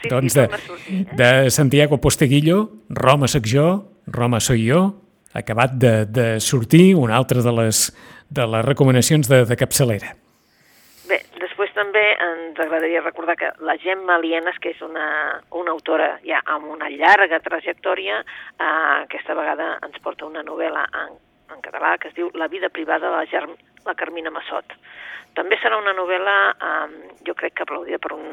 doncs 0.08 0.38
torna 0.38 0.55
de, 0.55 0.63
sortir, 0.63 1.01
eh? 1.01 1.17
de 1.19 1.51
Santiago 1.51 2.00
Posteguillo, 2.00 2.62
Roma 2.89 3.27
soc 3.27 3.50
jo, 3.51 3.67
Roma 4.08 4.39
soy 4.39 4.63
jo, 4.69 5.09
acabat 5.33 5.75
de, 5.77 6.05
de 6.05 6.39
sortir 6.39 6.95
una 6.95 7.15
altra 7.17 7.41
de 7.41 7.53
les, 7.62 7.89
de 8.29 8.48
les 8.48 8.65
recomanacions 8.65 9.29
de, 9.29 9.43
de 9.45 9.57
capçalera. 9.57 10.13
Bé, 11.09 11.21
després 11.41 11.71
també 11.74 12.03
ens 12.21 12.59
agradaria 12.62 13.01
recordar 13.01 13.36
que 13.38 13.50
la 13.65 13.75
Gemma 13.81 14.19
Lienas, 14.21 14.59
que 14.62 14.74
és 14.75 14.81
una, 14.86 15.39
una 15.57 15.74
autora 15.74 16.12
ja 16.25 16.41
amb 16.45 16.69
una 16.69 16.89
llarga 16.93 17.41
trajectòria, 17.45 18.21
eh, 18.21 18.69
aquesta 19.05 19.38
vegada 19.38 19.75
ens 19.86 19.98
porta 20.03 20.27
una 20.29 20.45
novel·la 20.45 20.86
en, 21.03 21.17
en 21.53 21.65
català 21.65 21.95
que 21.98 22.12
es 22.12 22.17
diu 22.17 22.29
La 22.38 22.48
vida 22.48 22.69
privada 22.69 23.09
de 23.09 23.15
la, 23.15 23.25
Germ, 23.29 23.55
la 23.86 23.98
Carmina 23.98 24.33
Massot. 24.33 24.77
També 25.38 25.57
serà 25.62 25.77
una 25.81 25.93
novel·la, 25.98 26.38
eh, 26.53 27.15
jo 27.25 27.38
crec 27.38 27.57
que 27.57 27.65
aplaudida 27.65 28.01
per 28.01 28.13
un, 28.17 28.27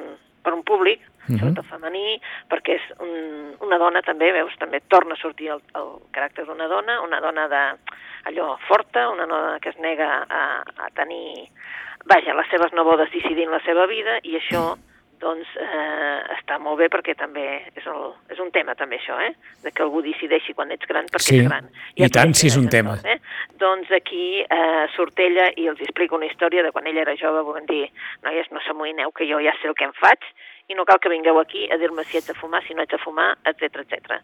per 0.47 0.55
un 0.55 0.63
públic, 0.63 1.01
uh 1.03 1.27
-huh. 1.27 1.39
sobretot 1.41 1.67
femení, 1.67 2.21
perquè 2.51 2.79
és 2.79 2.85
un, 3.03 3.57
una 3.67 3.79
dona 3.83 4.03
també, 4.03 4.31
veus, 4.33 4.55
també 4.63 4.81
torna 4.87 5.15
a 5.15 5.23
sortir 5.23 5.49
el, 5.51 5.61
el 5.75 5.89
caràcter 6.15 6.47
d'una 6.47 6.69
dona, 6.69 7.01
una 7.03 7.21
dona 7.21 7.49
de 7.49 7.65
allò 8.31 8.57
forta, 8.69 9.09
una 9.11 9.27
dona 9.27 9.59
que 9.59 9.71
es 9.71 9.79
nega 9.79 10.25
a, 10.29 10.63
a 10.85 10.91
tenir, 10.95 11.51
vaja, 12.05 12.35
les 12.35 12.49
seves 12.51 12.73
nebodes 12.73 13.11
decidint 13.11 13.51
la 13.51 13.61
seva 13.67 13.87
vida, 13.87 14.21
i 14.23 14.37
això 14.37 14.77
doncs 15.21 15.49
eh, 15.61 16.21
està 16.37 16.59
molt 16.63 16.81
bé 16.81 16.89
perquè 16.93 17.15
també 17.19 17.45
és, 17.73 17.85
el, 17.87 18.03
és 18.33 18.41
un 18.43 18.51
tema 18.55 18.75
també 18.79 18.99
això, 19.01 19.17
eh? 19.23 19.33
de 19.65 19.73
que 19.73 19.85
algú 19.85 20.03
decideixi 20.05 20.55
quan 20.57 20.73
ets 20.75 20.89
gran 20.89 21.09
perquè 21.13 21.27
sí, 21.29 21.39
ets 21.41 21.49
gran. 21.51 21.69
I, 21.95 22.05
i 22.05 22.11
tant 22.13 22.35
si 22.37 22.51
és 22.51 22.59
un 22.61 22.69
tema. 22.73 22.97
Tot, 23.01 23.13
eh? 23.15 23.57
Doncs 23.61 23.93
aquí 23.97 24.27
eh, 24.43 24.85
surt 24.97 25.21
ella 25.25 25.49
i 25.57 25.69
els 25.73 25.81
explica 25.85 26.19
una 26.19 26.29
història 26.29 26.65
de 26.67 26.73
quan 26.75 26.89
ella 26.91 27.05
era 27.07 27.17
jove, 27.21 27.45
volem 27.47 27.69
dir, 27.71 27.87
noies, 28.27 28.51
no 28.53 28.63
s'amoïneu 28.67 29.15
que 29.17 29.29
jo 29.29 29.41
ja 29.45 29.55
sé 29.61 29.71
el 29.71 29.79
que 29.79 29.89
em 29.89 29.95
faig 30.01 30.27
i 30.69 30.75
no 30.75 30.85
cal 30.85 31.01
que 31.01 31.13
vingueu 31.13 31.39
aquí 31.41 31.69
a 31.71 31.79
dir-me 31.79 32.05
si 32.05 32.19
haig 32.19 32.27
de 32.27 32.35
fumar, 32.35 32.63
si 32.67 32.75
no 32.75 32.83
haig 32.83 32.93
de 32.93 33.03
fumar, 33.03 33.33
etc 33.47 33.83
etc. 33.85 34.21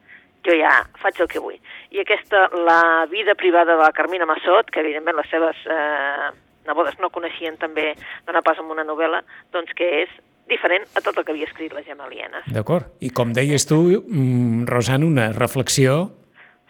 Jo 0.46 0.56
ja 0.58 0.72
faig 0.98 1.20
el 1.22 1.30
que 1.30 1.42
vull. 1.42 1.60
I 1.94 2.02
aquesta, 2.02 2.48
la 2.66 3.06
vida 3.10 3.36
privada 3.38 3.76
de 3.76 3.82
la 3.82 3.92
Carmina 3.94 4.26
Massot, 4.26 4.72
que 4.74 4.82
evidentment 4.82 5.20
les 5.20 5.30
seves 5.30 5.60
eh, 5.70 6.32
nebodes 6.66 6.98
no 6.98 7.12
coneixien 7.14 7.56
també, 7.62 7.92
dona 8.26 8.42
pas 8.42 8.58
amb 8.58 8.74
una 8.74 8.86
novel·la, 8.86 9.22
doncs 9.54 9.70
que 9.78 9.88
és 10.02 10.12
diferent 10.52 10.84
a 10.94 11.02
tot 11.04 11.18
el 11.18 11.26
que 11.26 11.34
havia 11.34 11.48
escrit 11.48 11.72
la 11.74 11.82
Gemma 11.86 12.08
Lienes. 12.10 12.48
D'acord. 12.52 12.92
I 13.00 13.10
com 13.14 13.32
deies 13.36 13.66
tu, 13.68 13.82
mm, 14.00 14.66
Rosan, 14.70 15.06
una 15.08 15.30
reflexió... 15.36 16.12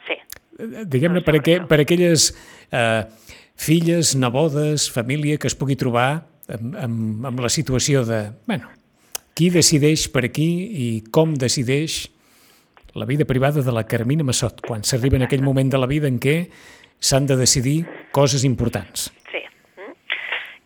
Sí. 0.07 0.19
Diguem-ne, 0.63 1.23
per, 1.27 1.37
aqu 1.41 1.59
per 1.69 1.81
aquelles 1.83 2.31
eh, 2.71 3.03
filles, 3.59 4.15
nebodes, 4.19 4.89
família 4.93 5.39
que 5.41 5.51
es 5.51 5.57
pugui 5.59 5.77
trobar 5.81 6.25
amb, 6.49 6.77
amb, 6.77 7.27
amb 7.33 7.45
la 7.45 7.51
situació 7.53 8.05
de... 8.09 8.25
Bueno, 8.47 8.71
qui 9.35 9.51
decideix 9.51 10.09
per 10.13 10.27
aquí 10.29 10.51
i 10.87 10.89
com 11.15 11.35
decideix 11.39 12.05
la 12.95 13.09
vida 13.09 13.25
privada 13.25 13.63
de 13.65 13.73
la 13.73 13.87
Carmina 13.89 14.25
Massot, 14.25 14.61
quan 14.67 14.85
s'arriba 14.85 15.17
en 15.17 15.25
aquell 15.27 15.45
moment 15.45 15.71
de 15.73 15.81
la 15.81 15.89
vida 15.89 16.11
en 16.11 16.21
què 16.21 16.37
s'han 17.03 17.27
de 17.27 17.39
decidir 17.41 17.83
coses 18.13 18.45
importants. 18.45 19.11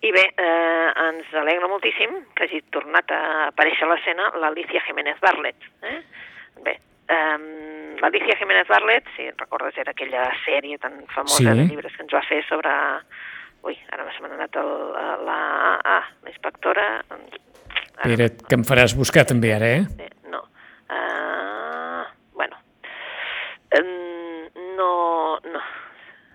I 0.07 0.13
bé, 0.15 0.23
eh, 0.39 0.89
ens 1.03 1.33
alegra 1.35 1.67
moltíssim 1.67 2.13
que 2.37 2.47
hagi 2.47 2.61
tornat 2.71 3.11
a 3.11 3.21
aparèixer 3.49 3.87
a 3.87 3.91
l'escena 3.91 4.29
l'Alicia 4.39 4.83
Jiménez 4.87 5.19
Barlet. 5.23 5.67
Eh? 5.83 5.97
Bé, 6.63 6.75
eh, 7.11 7.39
l'Alicia 8.03 8.37
Jiménez 8.39 8.69
Barlet, 8.69 9.09
si 9.17 9.27
recordes, 9.33 9.79
era 9.83 9.91
aquella 9.91 10.29
sèrie 10.45 10.79
tan 10.79 11.01
famosa 11.15 11.43
sí. 11.43 11.49
de 11.49 11.67
llibres 11.73 11.97
que 11.97 12.07
ens 12.07 12.15
va 12.15 12.23
fer 12.29 12.45
sobre... 12.47 12.71
Ui, 13.67 13.75
ara 13.91 14.07
se 14.15 14.23
m'ha 14.23 14.31
anat 14.37 14.61
el, 14.63 14.73
la... 15.27 15.41
Ah, 15.97 16.05
l'inspectora... 16.23 16.87
Espera, 17.97 18.29
que 18.47 18.55
em 18.55 18.63
faràs 18.69 18.95
buscar 18.95 19.25
també 19.27 19.51
ara, 19.57 19.73
eh? 19.81 20.07
eh 20.07 20.13
no. 20.31 20.45
Uh, 20.93 22.05
bueno. 22.37 22.61
Um, 23.75 24.45
no, 24.79 24.91
no. 25.51 25.65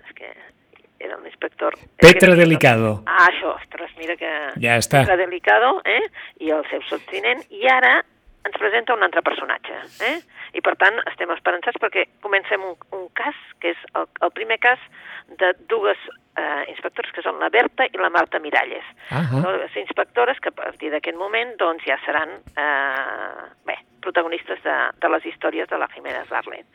És 0.03 0.17
que 0.17 0.33
era 1.03 1.17
un 1.17 1.25
inspector... 1.25 1.77
Petra 2.01 2.35
Delicado. 2.35 3.01
Ah, 3.05 3.27
això, 3.27 3.55
ostres, 3.57 3.91
mira 3.99 4.15
que... 4.19 4.31
Ja 4.61 4.77
està. 4.81 5.03
Petra 5.03 5.19
Delicado, 5.19 5.77
eh? 5.85 6.01
I 6.45 6.53
el 6.55 6.65
seu 6.69 6.83
subtinent, 6.89 7.43
i 7.49 7.67
ara 7.71 7.99
ens 8.47 8.57
presenta 8.57 8.93
un 8.93 9.03
altre 9.03 9.21
personatge, 9.21 9.75
eh? 10.01 10.17
I 10.57 10.61
per 10.65 10.73
tant 10.81 10.97
estem 11.05 11.29
esperançats 11.31 11.77
perquè 11.81 12.07
comencem 12.25 12.63
un, 12.65 12.73
un 12.97 13.05
cas, 13.17 13.37
que 13.61 13.75
és 13.75 13.85
el, 13.95 14.07
el 14.25 14.33
primer 14.35 14.57
cas 14.63 14.81
de 15.39 15.53
dues 15.69 15.99
eh, 16.35 16.63
inspectores 16.71 17.13
que 17.15 17.23
són 17.25 17.39
la 17.39 17.51
Berta 17.53 17.85
i 17.87 18.01
la 18.01 18.09
Marta 18.09 18.39
Miralles. 18.39 18.85
Uh 19.11 19.21
-huh. 19.29 19.61
Les 19.61 19.75
inspectores 19.77 20.39
que 20.39 20.49
a 20.49 20.57
partir 20.63 20.91
d'aquest 20.91 21.17
moment 21.17 21.55
doncs, 21.57 21.83
ja 21.85 21.97
seran 22.05 22.29
eh, 22.57 23.45
bé, 23.65 23.77
protagonistes 24.01 24.61
de, 24.63 24.77
de 24.99 25.09
les 25.09 25.25
històries 25.25 25.67
de 25.69 25.77
la 25.77 25.87
Jiménez 25.93 26.27
Barlet. 26.29 26.65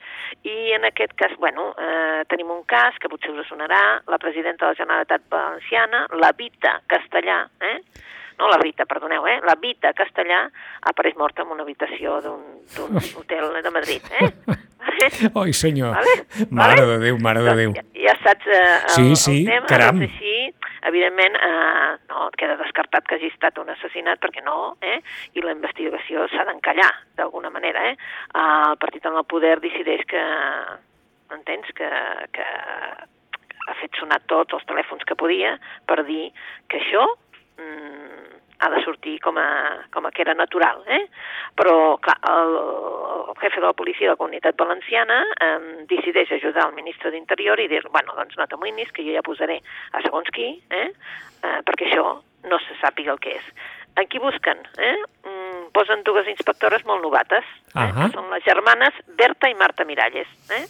I 0.43 0.73
en 0.73 0.85
aquest 0.85 1.13
cas, 1.15 1.37
bueno, 1.39 1.75
eh, 1.79 2.25
tenim 2.29 2.51
un 2.51 2.65
cas 2.65 2.95
que 2.99 3.09
potser 3.09 3.31
us 3.31 3.49
sonarà, 3.49 4.03
la 4.07 4.19
presidenta 4.19 4.65
de 4.65 4.71
la 4.71 4.81
Generalitat 4.83 5.23
Valenciana, 5.29 6.07
la 6.13 6.33
Vita 6.33 6.81
Castellà, 6.87 7.49
eh? 7.61 7.81
No 8.38 8.49
la 8.50 8.59
Rita, 8.61 8.87
perdoneu, 8.87 9.26
eh? 9.26 9.38
la 9.47 9.57
Vita 9.61 9.93
Castellà 9.97 10.45
apareix 10.90 11.16
morta 11.16 11.45
en 11.45 11.52
una 11.55 11.64
habitació 11.64 12.21
d'un 12.25 13.00
hotel 13.21 13.62
de 13.62 13.73
Madrid. 13.75 14.11
Eh? 14.21 14.31
Oi, 15.35 15.52
senyor. 15.52 15.97
Vale? 15.97 16.14
Mare 16.50 16.81
vale? 16.81 16.87
de 16.87 16.99
Déu, 17.05 17.19
mare 17.23 17.43
de 17.45 17.55
Déu. 17.59 17.75
Ja, 17.76 17.85
ja 18.07 18.14
saps 18.23 18.47
eh, 18.47 18.61
el, 18.61 18.90
sí, 18.95 19.16
sí, 19.16 19.37
el 19.45 19.50
tema, 19.50 19.71
caram. 19.71 20.00
doncs 20.00 20.14
així, 20.14 20.35
evidentment, 20.90 21.37
eh, 21.49 21.90
no 22.12 22.28
queda 22.38 22.59
descartat 22.61 23.09
que 23.09 23.19
hagi 23.19 23.33
estat 23.33 23.59
un 23.62 23.73
assassinat, 23.75 24.21
perquè 24.23 24.45
no, 24.47 24.76
eh? 24.85 25.00
i 25.35 25.45
la 25.45 25.57
investigació 25.57 26.28
s'ha 26.33 26.47
d'encallar, 26.49 26.93
d'alguna 27.19 27.52
manera. 27.55 27.85
Eh? 27.90 27.97
El 28.37 28.78
partit 28.83 29.09
en 29.09 29.19
el 29.19 29.26
poder 29.28 29.59
decideix 29.64 30.05
que, 30.11 30.25
entens, 31.37 31.73
que, 31.76 31.90
que 32.37 32.47
ha 33.66 33.78
fet 33.81 33.99
sonar 33.99 34.21
tots 34.31 34.55
els 34.57 34.66
telèfons 34.69 35.02
que 35.07 35.19
podia 35.19 35.57
per 35.90 36.02
dir 36.07 36.31
que 36.71 36.78
això 36.81 37.05
mm, 37.59 38.16
ha 38.59 38.71
de 38.71 38.83
sortir 38.85 39.19
com 39.21 39.37
a, 39.39 39.49
com 39.93 40.07
a 40.07 40.11
que 40.11 40.23
era 40.23 40.35
natural. 40.35 40.83
Eh? 40.87 41.05
Però, 41.57 41.97
clar, 42.03 42.17
el, 42.31 42.57
el 43.31 43.39
jefe 43.41 43.61
de 43.61 43.67
la 43.67 43.77
policia 43.77 44.09
de 44.09 44.15
la 44.15 44.21
comunitat 44.21 44.57
valenciana 44.57 45.23
eh, 45.41 45.85
decideix 45.91 46.33
ajudar 46.39 46.69
el 46.69 46.77
ministre 46.79 47.13
d'Interior 47.13 47.61
i 47.61 47.69
dir, 47.73 47.83
bueno, 47.93 48.17
doncs 48.17 48.39
no 48.41 48.49
t'amoïnis, 48.49 48.93
que 48.97 49.05
jo 49.07 49.17
ja 49.17 49.25
posaré 49.27 49.61
a 49.93 50.03
segons 50.05 50.31
qui, 50.33 50.55
eh? 50.71 50.89
Eh, 51.43 51.59
perquè 51.69 51.91
això 51.91 52.07
no 52.47 52.61
se 52.63 52.79
sàpiga 52.81 53.13
el 53.15 53.23
que 53.23 53.37
és. 53.37 53.51
Qui 54.11 54.21
busquen? 54.21 54.59
Eh? 54.77 54.97
Mm, 55.25 55.71
posen 55.73 56.03
dues 56.05 56.29
inspectores 56.29 56.85
molt 56.85 57.03
novates, 57.03 57.45
eh? 57.73 57.79
uh 57.81 57.89
-huh. 57.89 58.03
que 58.03 58.13
són 58.13 58.31
les 58.31 58.45
germanes 58.45 58.95
Berta 59.17 59.49
i 59.49 59.55
Marta 59.55 59.85
Miralles, 59.85 60.29
eh? 60.51 60.67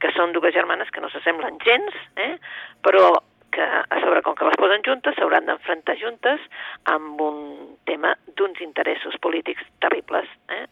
que 0.00 0.10
són 0.12 0.32
dues 0.32 0.54
germanes 0.54 0.90
que 0.90 1.00
no 1.00 1.08
s'assemblen 1.08 1.58
gens, 1.62 1.94
eh? 2.16 2.38
però 2.82 3.22
que 3.52 3.62
a 3.62 4.00
sobre, 4.00 4.22
com 4.24 4.36
que 4.38 4.48
les 4.48 4.58
posen 4.60 4.84
juntes, 4.86 5.16
s'hauran 5.18 5.48
d'enfrontar 5.48 5.96
juntes 6.00 6.44
amb 6.90 7.20
un 7.20 7.40
tema 7.88 8.14
d'uns 8.38 8.60
interessos 8.64 9.18
polítics 9.22 9.64
terribles. 9.84 10.28
Eh? 10.50 10.64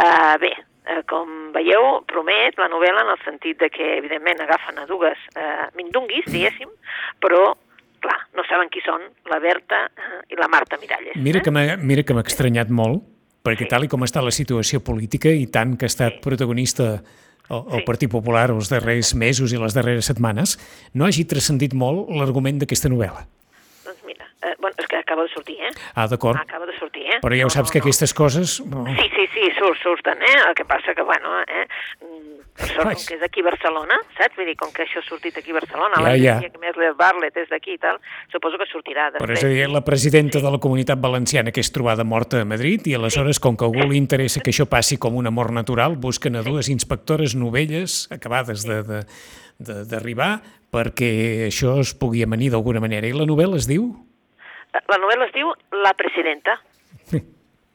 Uh, 0.00 0.34
bé, 0.42 0.52
uh, 0.88 1.02
com 1.10 1.52
veieu, 1.54 2.00
promet 2.10 2.58
la 2.60 2.70
novel·la 2.72 3.04
en 3.04 3.12
el 3.14 3.20
sentit 3.24 3.60
de 3.60 3.70
que, 3.72 3.98
evidentment, 4.00 4.42
agafen 4.44 4.80
a 4.80 4.88
dues 4.90 5.20
uh, 5.36 5.68
mindunguis, 5.78 6.26
diguéssim, 6.32 6.72
però 7.22 7.52
clar, 8.04 8.20
no 8.36 8.44
saben 8.48 8.70
qui 8.72 8.82
són 8.84 9.04
la 9.30 9.40
Berta 9.40 9.86
uh, 9.88 10.22
i 10.28 10.40
la 10.40 10.48
Marta 10.52 10.80
Miralles. 10.80 11.20
Mira 11.20 11.40
eh? 11.40 11.44
que 11.44 12.16
m'ha 12.16 12.24
estranyat 12.24 12.72
molt, 12.72 13.04
perquè 13.44 13.66
sí. 13.66 13.70
tal 13.70 13.84
i 13.84 13.92
com 13.92 14.04
està 14.06 14.24
la 14.24 14.32
situació 14.34 14.80
política 14.84 15.32
i 15.32 15.46
tant 15.52 15.76
que 15.76 15.86
ha 15.88 15.92
estat 15.92 16.18
sí. 16.18 16.24
protagonista 16.24 16.96
el, 17.50 17.60
el 17.60 17.80
sí. 17.80 17.86
Partit 17.88 18.12
Popular 18.12 18.48
els 18.54 18.70
darrers 18.72 19.14
mesos 19.18 19.52
i 19.52 19.60
les 19.60 19.76
darreres 19.76 20.08
setmanes, 20.10 20.58
no 20.94 21.08
hagi 21.08 21.26
transcendit 21.28 21.74
molt 21.76 22.10
l'argument 22.14 22.60
d'aquesta 22.62 22.92
novel·la. 22.92 23.26
Eh, 24.44 24.54
bueno, 24.60 24.76
és 24.78 24.86
que 24.86 24.98
acaba 25.00 25.24
de 25.24 25.32
sortir, 25.32 25.56
eh? 25.60 25.72
Ah, 25.94 26.06
d'acord. 26.10 26.36
Acaba 26.36 26.66
de 26.68 26.76
sortir, 26.76 27.06
eh? 27.08 27.20
Però 27.24 27.36
ja 27.36 27.46
ho 27.48 27.52
saps 27.52 27.68
no, 27.68 27.70
no, 27.70 27.72
que 27.72 27.84
aquestes 27.84 28.12
coses... 28.12 28.58
Sí, 28.60 29.08
sí, 29.16 29.26
sí, 29.32 29.50
surt, 29.58 29.80
surten, 29.80 30.20
eh? 30.20 30.36
El 30.48 30.54
que 30.58 30.66
passa 30.68 30.94
que, 30.94 31.02
bueno, 31.02 31.40
eh? 31.48 31.66
per 32.54 32.68
sort, 32.70 32.92
com 32.92 33.02
que 33.08 33.16
és 33.16 33.22
aquí 33.26 33.42
a 33.42 33.48
Barcelona, 33.48 33.96
saps? 34.14 34.36
Vull 34.38 34.46
dir, 34.46 34.54
com 34.60 34.70
que 34.74 34.84
això 34.84 35.00
ha 35.00 35.06
sortit 35.06 35.38
aquí 35.40 35.50
a 35.50 35.56
Barcelona, 35.56 35.98
ja, 35.98 36.04
la 36.06 36.14
ja. 36.20 36.36
que 36.44 36.60
més 36.62 36.78
Barlet 36.98 37.40
és 37.42 37.50
d'aquí 37.50 37.74
i 37.74 37.80
tal, 37.82 37.98
suposo 38.30 38.60
que 38.60 38.68
sortirà 38.70 39.08
després. 39.10 39.24
Però 39.24 39.36
és 39.36 39.44
a 39.46 39.50
dir, 39.50 39.66
la 39.72 39.82
presidenta 39.86 40.38
sí. 40.38 40.44
de 40.46 40.54
la 40.54 40.60
Comunitat 40.62 41.02
Valenciana 41.02 41.54
que 41.54 41.64
és 41.64 41.72
trobada 41.74 42.06
morta 42.06 42.44
a 42.44 42.48
Madrid 42.48 42.86
i 42.86 42.94
aleshores, 42.94 43.40
sí. 43.40 43.44
com 43.44 43.58
que 43.58 43.66
a 43.66 43.70
algú 43.70 43.88
li 43.90 43.98
interessa 43.98 44.42
que 44.44 44.54
això 44.54 44.68
passi 44.70 45.00
com 45.02 45.18
un 45.18 45.26
amor 45.30 45.50
natural, 45.56 45.98
busquen 45.98 46.38
a 46.38 46.44
dues 46.46 46.70
inspectores 46.70 47.34
novelles 47.34 48.04
acabades 48.14 48.62
de, 48.68 48.82
de, 48.86 49.02
d'arribar 49.90 50.36
perquè 50.74 51.10
això 51.48 51.80
es 51.82 51.94
pugui 51.98 52.22
amanir 52.22 52.52
d'alguna 52.54 52.82
manera. 52.82 53.10
I 53.10 53.18
la 53.18 53.26
novel·la 53.26 53.58
es 53.58 53.66
diu? 53.70 53.90
La 54.90 54.98
novel·la 55.00 55.28
es 55.28 55.34
diu 55.36 55.52
La 55.84 55.94
Presidenta. 55.98 56.58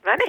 Vale? 0.06 0.26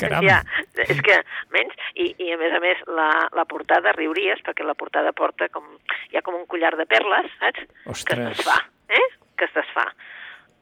Caram. 0.00 0.24
Ja, 0.24 0.38
és 0.80 1.00
que 1.04 1.18
menys, 1.54 1.74
i, 1.94 2.08
i 2.24 2.30
a 2.34 2.38
més 2.40 2.54
a 2.56 2.60
més 2.62 2.80
la, 2.88 3.10
la 3.36 3.44
portada 3.48 3.92
riuries, 3.96 4.40
perquè 4.46 4.64
la 4.64 4.76
portada 4.78 5.12
porta 5.16 5.50
com, 5.52 5.66
hi 6.10 6.18
ha 6.18 6.24
com 6.24 6.38
un 6.38 6.46
collar 6.50 6.72
de 6.80 6.86
perles, 6.88 7.28
saps? 7.42 7.66
Ostres. 7.84 8.16
Que 8.16 8.30
es 8.30 8.40
desfà, 8.40 8.56
eh? 8.96 9.04
Que 9.36 9.48
es 9.48 9.54
desfà. 9.58 9.86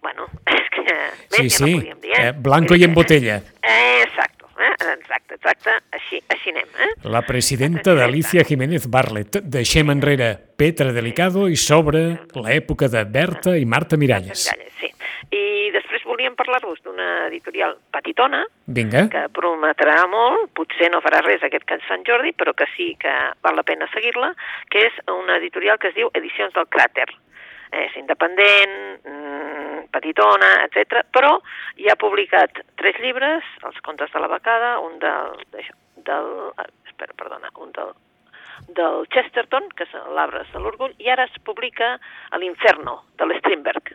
Bueno, 0.02 0.26
és 0.58 0.68
que... 0.74 0.98
Sí, 1.28 1.44
més, 1.44 1.54
sí, 1.54 1.70
ja 1.70 1.70
no 1.70 1.78
podíem 1.78 2.02
dir, 2.02 2.12
eh? 2.16 2.26
eh? 2.26 2.34
blanco 2.48 2.78
i 2.78 2.84
en 2.86 2.98
botella. 2.98 3.38
Eh, 3.62 4.02
exacto, 4.02 4.50
eh? 4.58 4.74
exacte, 4.96 5.38
exacte, 5.38 5.78
així, 5.94 6.20
així 6.34 6.54
anem. 6.54 6.68
Eh? 6.82 6.92
La 7.14 7.22
presidenta 7.26 7.94
d'Alicia 7.98 8.44
Jiménez 8.46 8.90
Barlet. 8.90 9.40
Deixem 9.46 9.94
enrere 9.94 10.34
Petra 10.58 10.92
Delicado 10.94 11.46
i 11.48 11.58
sobre 11.58 12.04
l'època 12.34 12.90
de 12.90 13.06
Berta 13.06 13.54
i 13.58 13.66
Marta 13.66 13.98
Miralles. 14.00 14.48
Miralles, 14.50 14.78
sí. 14.82 14.94
I 15.34 15.70
després 15.74 16.04
volíem 16.06 16.36
parlar-vos 16.38 16.80
d'una 16.84 17.26
editorial 17.26 17.76
petitona, 17.92 18.44
Vinga. 18.66 19.06
que 19.12 19.24
prometrà 19.34 20.06
molt, 20.10 20.50
potser 20.56 20.90
no 20.92 21.02
farà 21.04 21.20
res 21.24 21.42
aquest 21.44 21.66
cas 21.68 21.84
Sant 21.88 22.04
Jordi, 22.06 22.32
però 22.32 22.54
que 22.54 22.68
sí 22.76 22.94
que 23.00 23.14
val 23.42 23.58
la 23.58 23.66
pena 23.66 23.88
seguir-la, 23.92 24.32
que 24.70 24.86
és 24.88 25.00
una 25.12 25.36
editorial 25.36 25.78
que 25.78 25.90
es 25.92 25.96
diu 25.98 26.10
Edicions 26.14 26.54
del 26.54 26.68
Cràter. 26.70 27.08
És 27.68 27.96
independent, 28.00 28.76
mmm, 29.04 29.88
petitona, 29.92 30.64
etc. 30.64 31.02
però 31.12 31.34
ja 31.76 31.92
ha 31.92 32.00
publicat 32.00 32.62
tres 32.80 32.96
llibres, 33.02 33.44
Els 33.68 33.80
contes 33.84 34.12
de 34.12 34.20
la 34.20 34.28
becada, 34.28 34.78
un 34.80 34.98
del... 34.98 35.44
del 36.06 36.30
espera, 36.88 37.12
perdona, 37.16 37.50
un 37.60 37.72
del 37.72 37.92
del 38.68 39.06
Chesterton, 39.14 39.68
que 39.76 39.86
és 39.86 39.94
l'Arbres 40.16 40.48
de 40.52 40.60
l'Orgull, 40.60 40.94
i 40.98 41.08
ara 41.12 41.28
es 41.28 41.36
publica 41.46 41.94
a 42.30 42.40
l'Inferno, 42.40 43.02
de 43.18 43.28
l'Strindberg. 43.28 43.94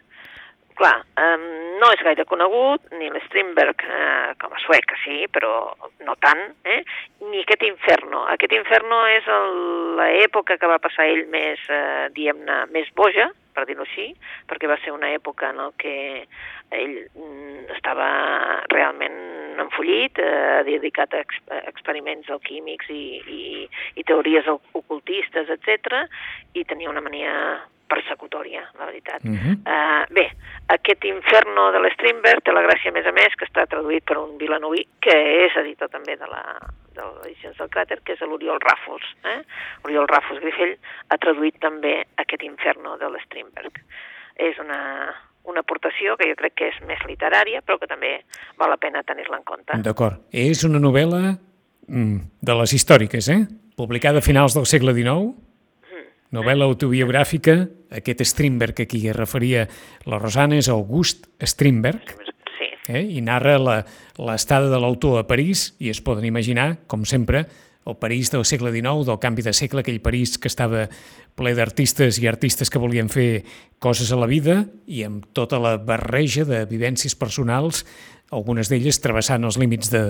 Clar, 0.78 0.96
eh, 1.20 1.38
no 1.82 1.92
és 1.94 2.02
gaire 2.06 2.26
conegut, 2.26 2.88
ni 2.98 3.10
l'Strindberg 3.12 3.84
eh, 3.86 4.34
com 4.42 4.56
a 4.56 4.62
suec, 4.64 4.96
sí, 5.04 5.24
però 5.32 5.54
no 6.06 6.16
tant, 6.24 6.44
eh? 6.66 6.82
ni 7.30 7.44
aquest 7.44 7.66
Inferno. 7.68 8.26
Aquest 8.34 8.56
Inferno 8.58 9.04
és 9.12 9.30
l'època 10.00 10.58
que 10.58 10.70
va 10.70 10.82
passar 10.84 11.08
ell 11.12 11.26
més, 11.34 11.62
eh, 11.70 12.10
diguem-ne, 12.16 12.66
més 12.74 12.90
boja, 12.98 13.30
per 13.54 13.68
dir-ho 13.70 13.86
així, 13.86 14.08
perquè 14.50 14.70
va 14.70 14.80
ser 14.82 14.96
una 14.96 15.12
època 15.14 15.52
en 15.54 15.62
què 15.78 15.96
ell 16.74 16.96
mm, 17.06 17.68
estava 17.76 18.08
realment 18.74 19.20
enfollit, 19.62 20.18
eh, 20.18 20.64
dedicat 20.66 21.14
a, 21.14 21.22
ex 21.22 21.38
a 21.54 21.62
experiments 21.70 22.32
alquímics 22.34 22.90
i, 22.90 23.04
i, 23.22 23.44
i 24.00 24.08
teories 24.10 24.50
ocultistes, 24.50 25.54
etc 25.54 26.08
i 26.58 26.66
tenia 26.66 26.90
una 26.90 27.02
mania 27.02 27.34
persecutòria, 27.94 28.64
la 28.80 28.86
veritat. 28.90 29.22
Uh 29.24 29.38
-huh. 29.38 29.56
uh, 29.70 30.04
bé, 30.10 30.32
aquest 30.72 31.04
Inferno 31.06 31.72
de 31.76 31.82
l'Strindberg 31.84 32.46
té 32.46 32.54
la 32.56 32.64
gràcia, 32.64 32.92
a 32.92 32.96
més 32.96 33.08
a 33.10 33.14
més, 33.16 33.36
que 33.38 33.48
està 33.50 33.66
traduït 33.68 34.06
per 34.08 34.18
un 34.22 34.38
vilanoví, 34.40 34.86
que 35.04 35.16
és 35.48 35.58
editor 35.60 35.92
també 35.92 36.16
de 36.20 36.30
la 36.32 36.44
de 36.94 37.04
l'edicions 37.04 37.58
del 37.58 37.70
Cràter, 37.74 38.00
que 38.06 38.16
és 38.16 38.24
l'Oriol 38.26 38.60
Ràfols. 38.62 39.06
Eh? 39.26 39.40
Oriol 39.88 40.08
Ràfols 40.10 40.42
Grifell 40.44 40.76
ha 41.10 41.20
traduït 41.22 41.60
també 41.64 41.96
aquest 42.22 42.46
Inferno 42.46 42.98
de 43.02 43.10
l'Strindberg. 43.10 43.80
És 44.38 44.60
una, 44.62 44.80
una 45.50 45.64
aportació 45.66 46.16
que 46.20 46.30
jo 46.30 46.38
crec 46.40 46.58
que 46.60 46.70
és 46.72 46.78
més 46.90 47.02
literària, 47.10 47.64
però 47.66 47.80
que 47.82 47.90
també 47.90 48.16
val 48.62 48.74
la 48.74 48.80
pena 48.82 49.04
tenir-la 49.08 49.42
en 49.42 49.48
compte. 49.48 49.80
D'acord. 49.86 50.22
És 50.30 50.64
una 50.70 50.82
novel·la 50.82 51.24
mm, 51.34 52.18
de 52.42 52.60
les 52.62 52.78
històriques, 52.78 53.30
eh? 53.34 53.42
Publicada 53.78 54.22
a 54.22 54.26
finals 54.26 54.54
del 54.58 54.70
segle 54.70 54.94
XIX, 54.94 55.34
novel·la 56.34 56.66
autobiogràfica, 56.66 57.58
aquest 57.94 58.24
Strindberg 58.26 58.84
a 58.84 58.88
qui 58.90 59.04
es 59.08 59.16
referia 59.16 59.68
la 60.10 60.20
Rosana 60.20 60.58
és 60.58 60.70
August 60.74 61.28
Strindberg, 61.40 62.16
sí. 62.58 62.70
eh? 62.90 63.04
i 63.18 63.22
narra 63.22 63.60
l'estada 63.62 64.72
de 64.72 64.80
l'autor 64.82 65.22
a 65.22 65.28
París, 65.30 65.72
i 65.80 65.94
es 65.94 66.02
poden 66.02 66.26
imaginar, 66.26 66.84
com 66.88 67.06
sempre, 67.06 67.46
el 67.86 67.98
París 68.00 68.32
del 68.32 68.46
segle 68.48 68.72
XIX, 68.72 69.06
del 69.06 69.20
canvi 69.20 69.44
de 69.44 69.54
segle, 69.54 69.84
aquell 69.84 70.00
París 70.02 70.38
que 70.40 70.48
estava 70.48 70.88
ple 71.36 71.54
d'artistes 71.58 72.20
i 72.22 72.30
artistes 72.32 72.72
que 72.72 72.80
volien 72.80 73.10
fer 73.12 73.44
coses 73.84 74.14
a 74.14 74.20
la 74.20 74.30
vida 74.30 74.64
i 74.88 75.04
amb 75.04 75.26
tota 75.36 75.60
la 75.60 75.76
barreja 75.78 76.48
de 76.48 76.64
vivències 76.70 77.18
personals, 77.20 77.84
algunes 78.32 78.72
d'elles 78.72 79.02
travessant 79.04 79.44
els 79.44 79.60
límits 79.60 79.92
de, 79.92 80.04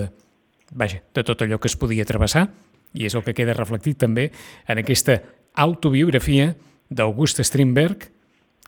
vaja, 0.72 1.02
de 1.14 1.26
tot 1.26 1.42
allò 1.42 1.58
que 1.58 1.68
es 1.68 1.76
podia 1.76 2.06
travessar, 2.06 2.46
i 2.94 3.08
és 3.08 3.16
el 3.18 3.24
que 3.26 3.34
queda 3.34 3.56
reflectit 3.58 3.98
també 3.98 4.28
en 4.70 4.78
aquesta 4.78 5.18
autobiografia 5.54 6.52
d'August 6.90 7.40
Strindberg, 7.46 8.10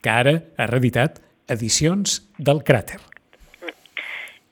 que 0.01 0.09
ara 0.09 0.39
ha 0.57 0.67
reeditat 0.69 1.21
Edicions 1.51 2.21
del 2.37 2.63
Cràter. 2.67 2.99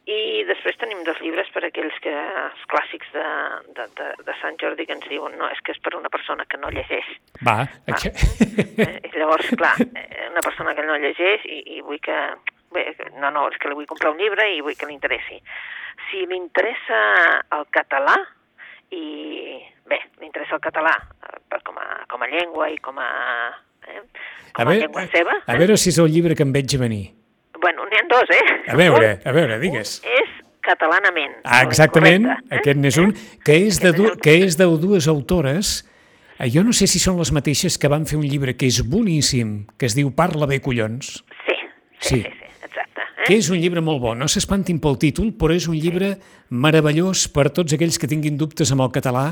I 0.06 0.44
després 0.46 0.78
tenim 0.78 1.02
dos 1.06 1.18
llibres 1.24 1.48
per 1.54 1.64
a 1.64 1.70
aquells 1.72 1.96
que, 2.04 2.12
els 2.14 2.66
clàssics 2.70 3.08
de, 3.16 3.26
de, 3.78 3.88
de, 3.98 4.10
de 4.28 4.36
Sant 4.42 4.60
Jordi 4.62 4.86
que 4.86 4.94
ens 4.94 5.08
diuen 5.10 5.34
no, 5.40 5.48
és 5.50 5.62
que 5.66 5.74
és 5.74 5.82
per 5.82 5.96
una 5.98 6.12
persona 6.14 6.46
que 6.46 6.60
no 6.62 6.70
llegeix. 6.74 7.08
Va. 7.42 7.64
Va. 7.64 7.96
Aquí... 7.96 8.12
Eh, 8.86 9.00
llavors, 9.16 9.50
clar, 9.58 9.74
una 10.30 10.44
persona 10.46 10.76
que 10.78 10.86
no 10.86 11.00
llegeix 11.02 11.48
i, 11.50 11.62
i 11.78 11.82
vull 11.82 12.02
que... 12.04 12.20
Bé, 12.76 12.84
no, 13.18 13.32
no, 13.32 13.48
és 13.50 13.58
que 13.62 13.72
li 13.72 13.78
vull 13.78 13.88
comprar 13.90 14.12
un 14.12 14.20
llibre 14.20 14.46
i 14.52 14.62
vull 14.62 14.76
que 14.78 14.90
li 14.90 14.94
interessi. 14.94 15.40
Si 16.10 16.26
li 16.28 16.38
interessa 16.38 17.00
el 17.56 17.66
català 17.74 18.18
i, 18.94 19.04
bé, 19.90 20.00
li 20.20 20.30
interessa 20.30 20.58
el 20.58 20.64
català 20.64 20.94
eh, 20.96 21.38
per 21.50 21.62
com, 21.68 21.78
a, 21.82 22.04
com 22.12 22.26
a 22.26 22.30
llengua 22.32 22.70
i 22.74 22.78
com 22.84 23.00
a, 23.02 23.10
eh, 23.88 24.02
com 24.54 24.62
a, 24.62 24.64
a 24.64 24.70
veure, 24.70 24.82
llengua 24.86 25.06
seva. 25.14 25.38
A, 25.42 25.54
a 25.54 25.60
veure 25.62 25.78
si 25.82 25.92
és 25.94 26.00
el 26.02 26.12
llibre 26.14 26.38
que 26.38 26.46
em 26.46 26.54
veig 26.56 26.78
a 26.78 26.82
venir. 26.82 27.04
Bueno, 27.62 27.88
n'hi 27.90 28.00
ha 28.00 28.06
dos, 28.12 28.32
eh? 28.36 28.46
A 28.70 28.78
veure, 28.78 29.16
a 29.26 29.36
veure, 29.36 29.60
digues. 29.64 30.00
Un 30.06 30.18
és 30.22 30.38
catalanament. 30.66 31.36
Ah, 31.44 31.64
exactament, 31.66 32.26
correcte, 32.26 32.56
eh? 32.56 32.60
aquest 32.60 32.82
n'és 32.82 32.98
un, 33.02 33.14
que 33.46 33.60
és 33.68 33.82
de, 33.82 33.92
du 33.96 34.10
que 34.22 34.34
és 34.46 34.58
de 34.60 34.68
dues 34.82 35.10
autores, 35.12 35.76
eh, 36.40 36.50
jo 36.52 36.66
no 36.66 36.74
sé 36.74 36.90
si 36.90 37.02
són 37.02 37.22
les 37.22 37.32
mateixes 37.36 37.78
que 37.82 37.92
van 37.92 38.08
fer 38.10 38.18
un 38.20 38.26
llibre 38.26 38.58
que 38.58 38.70
és 38.70 38.82
boníssim, 38.82 39.62
que 39.78 39.90
es 39.90 39.98
diu 39.98 40.12
Parla 40.18 40.50
bé, 40.50 40.62
collons. 40.66 41.20
Sí, 41.46 41.56
sí, 41.56 41.62
sí, 42.00 42.22
sí, 42.22 42.24
sí 42.24 42.46
exacte. 42.66 43.05
Eh? 43.26 43.28
Que 43.28 43.40
és 43.42 43.50
un 43.50 43.58
llibre 43.58 43.82
molt 43.82 44.02
bo, 44.04 44.14
no 44.14 44.28
s'espantin 44.30 44.78
pel 44.82 45.00
títol, 45.02 45.32
però 45.34 45.56
és 45.56 45.66
un 45.72 45.78
llibre 45.82 46.14
meravellós 46.54 47.26
per 47.34 47.50
tots 47.50 47.74
aquells 47.74 47.98
que 47.98 48.10
tinguin 48.12 48.38
dubtes 48.38 48.70
amb 48.76 48.86
el 48.86 48.92
català, 48.94 49.26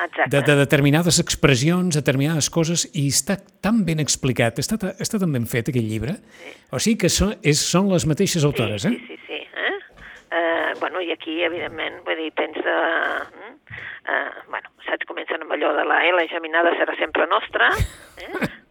Exacte. 0.00 0.30
de, 0.30 0.42
de 0.46 0.56
determinades 0.62 1.18
expressions, 1.20 1.98
determinades 1.98 2.48
coses, 2.54 2.86
i 2.94 3.08
està 3.10 3.36
tan 3.60 3.82
ben 3.84 4.00
explicat, 4.00 4.62
està, 4.62 4.94
està 5.02 5.18
tan 5.20 5.34
ben 5.34 5.48
fet 5.50 5.72
aquell 5.72 5.88
llibre, 5.90 6.14
sí. 6.38 6.54
o 6.70 6.78
sigui 6.78 7.02
que 7.02 7.10
són, 7.12 7.34
és, 7.42 7.58
són 7.58 7.90
les 7.90 8.06
mateixes 8.06 8.46
autores, 8.46 8.86
sí, 8.86 8.94
eh? 8.94 9.02
Sí, 9.02 9.18
sí, 9.18 9.18
sí. 9.26 9.42
Eh? 9.66 9.76
Uh, 10.30 10.78
bueno, 10.78 11.02
i 11.02 11.10
aquí, 11.12 11.40
evidentment, 11.42 12.00
vull 12.06 12.22
dir, 12.22 12.30
pensa... 12.38 12.78
Uh, 14.10 14.46
bueno, 14.48 14.70
saps, 14.86 15.04
comencen 15.06 15.42
amb 15.44 15.52
allò 15.54 15.74
de 15.76 15.84
la 15.86 16.00
L 16.08 16.22
geminada 16.30 16.72
serà 16.78 16.96
sempre 16.98 17.26
nostra, 17.30 17.74
eh? 18.22 18.50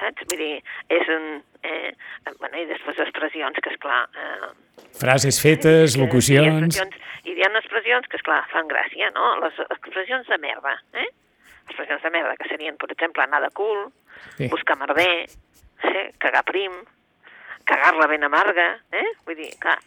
saps? 0.00 0.26
Vull 0.30 0.40
dir, 0.40 0.52
és 0.92 1.10
un... 1.12 1.26
Eh, 1.62 1.92
bueno, 2.40 2.58
i 2.58 2.66
després 2.70 3.00
expressions 3.04 3.58
que, 3.62 3.72
esclar... 3.72 4.04
Eh, 4.16 4.52
Frases 4.98 5.40
fetes, 5.42 5.96
eh, 5.96 6.00
locucions... 6.00 6.80
I 7.22 7.36
hi 7.36 7.44
ha 7.46 7.52
expressions 7.58 8.08
que, 8.10 8.18
esclar, 8.18 8.40
fan 8.52 8.70
gràcia, 8.70 9.12
no? 9.14 9.36
Les 9.42 9.60
expressions 9.68 10.26
de 10.30 10.38
merda, 10.42 10.74
eh? 10.98 11.08
Expressions 11.68 12.02
de 12.02 12.10
merda, 12.10 12.34
que 12.40 12.50
serien, 12.50 12.78
per 12.80 12.90
exemple, 12.90 13.22
anar 13.22 13.42
de 13.44 13.52
cul, 13.54 13.86
sí. 14.36 14.48
buscar 14.50 14.78
merder, 14.80 15.28
eh? 15.86 16.08
cagar 16.22 16.42
prim, 16.48 16.74
cagar-la 17.68 18.08
ben 18.10 18.26
amarga, 18.26 18.68
eh? 18.90 19.06
Vull 19.26 19.38
dir, 19.38 19.52
clar, 19.62 19.78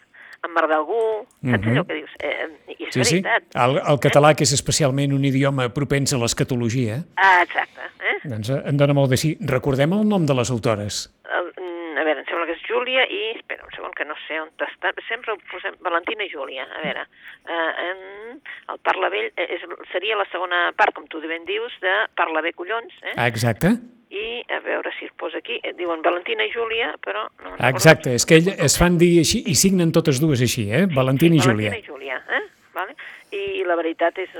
emmerdar 0.44 0.78
algú, 0.78 1.26
saps 1.42 1.42
uh 1.42 1.50
-huh. 1.50 1.72
allò 1.72 1.86
que 1.86 1.94
dius? 1.94 2.10
Eh, 2.18 2.48
I 2.68 2.84
és 2.84 2.94
sí, 2.94 3.22
veritat. 3.22 3.42
Sí, 3.42 3.58
el, 3.64 3.76
el 3.76 3.98
català, 4.00 4.34
que 4.34 4.44
és 4.44 4.52
especialment 4.52 5.12
un 5.12 5.24
idioma 5.24 5.68
propens 5.68 6.12
a 6.12 6.18
l'escatologia, 6.18 7.04
ah, 7.16 7.42
exacte. 7.42 7.80
Eh? 8.00 8.28
doncs 8.28 8.50
em 8.50 8.76
dona 8.76 8.94
molt 8.94 9.10
de 9.10 9.16
sí. 9.16 9.36
Recordem 9.40 9.92
el 9.92 10.04
nom 10.08 10.26
de 10.26 10.34
les 10.34 10.50
autores. 10.50 11.08
El, 11.38 11.52
a 11.96 12.04
veure, 12.04 12.20
em 12.20 12.28
sembla 12.28 12.46
que 12.46 12.52
és 12.52 12.62
Júlia 12.68 13.06
i... 13.08 13.22
Espera, 13.38 13.64
un 13.64 13.72
segon, 13.74 13.92
que 13.96 14.04
no 14.04 14.14
sé 14.26 14.38
on 14.40 14.50
està. 14.66 14.92
Sempre 15.08 15.32
ho 15.32 15.38
posem... 15.50 15.76
Valentina 15.80 16.26
i 16.26 16.30
Júlia. 16.32 16.66
A 16.68 16.82
veure, 16.84 17.06
eh, 17.48 17.72
en, 17.88 18.40
el 18.72 18.80
Parla 18.84 19.10
Vell 19.12 19.30
és, 19.32 19.64
seria 19.92 20.18
la 20.20 20.28
segona 20.30 20.70
part, 20.76 20.94
com 20.94 21.08
tu 21.08 21.22
ben 21.24 21.46
dius, 21.48 21.72
de 21.80 21.94
Parla 22.18 22.44
bé, 22.44 22.52
collons. 22.52 22.92
Eh? 23.02 23.14
Ah, 23.16 23.26
exacte. 23.26 23.76
I 24.16 24.26
a 24.56 24.60
veure 24.64 24.92
si 24.98 25.08
es 25.08 25.12
posa 25.18 25.38
aquí. 25.42 25.58
Eh, 25.62 25.74
diuen 25.76 26.02
Valentina 26.04 26.44
i 26.46 26.52
Júlia, 26.54 26.92
però... 27.04 27.26
No 27.44 27.56
exacte, 27.68 28.14
és 28.16 28.24
que 28.28 28.38
ell, 28.40 28.52
es 28.68 28.78
fan 28.80 28.96
dir 29.00 29.18
així 29.22 29.42
i 29.50 29.56
signen 29.58 29.92
totes 29.92 30.20
dues 30.22 30.40
així, 30.46 30.68
eh? 30.72 30.86
Valentina 30.94 31.36
sí, 31.36 31.42
i 31.42 31.46
Júlia. 31.48 31.72
Valentina 31.74 31.82
i 31.82 31.90
Júlia, 31.90 32.20
eh? 32.38 32.44
Vale? 32.76 32.94
I 33.32 33.64
la 33.66 33.74
veritat 33.76 34.18
és, 34.22 34.32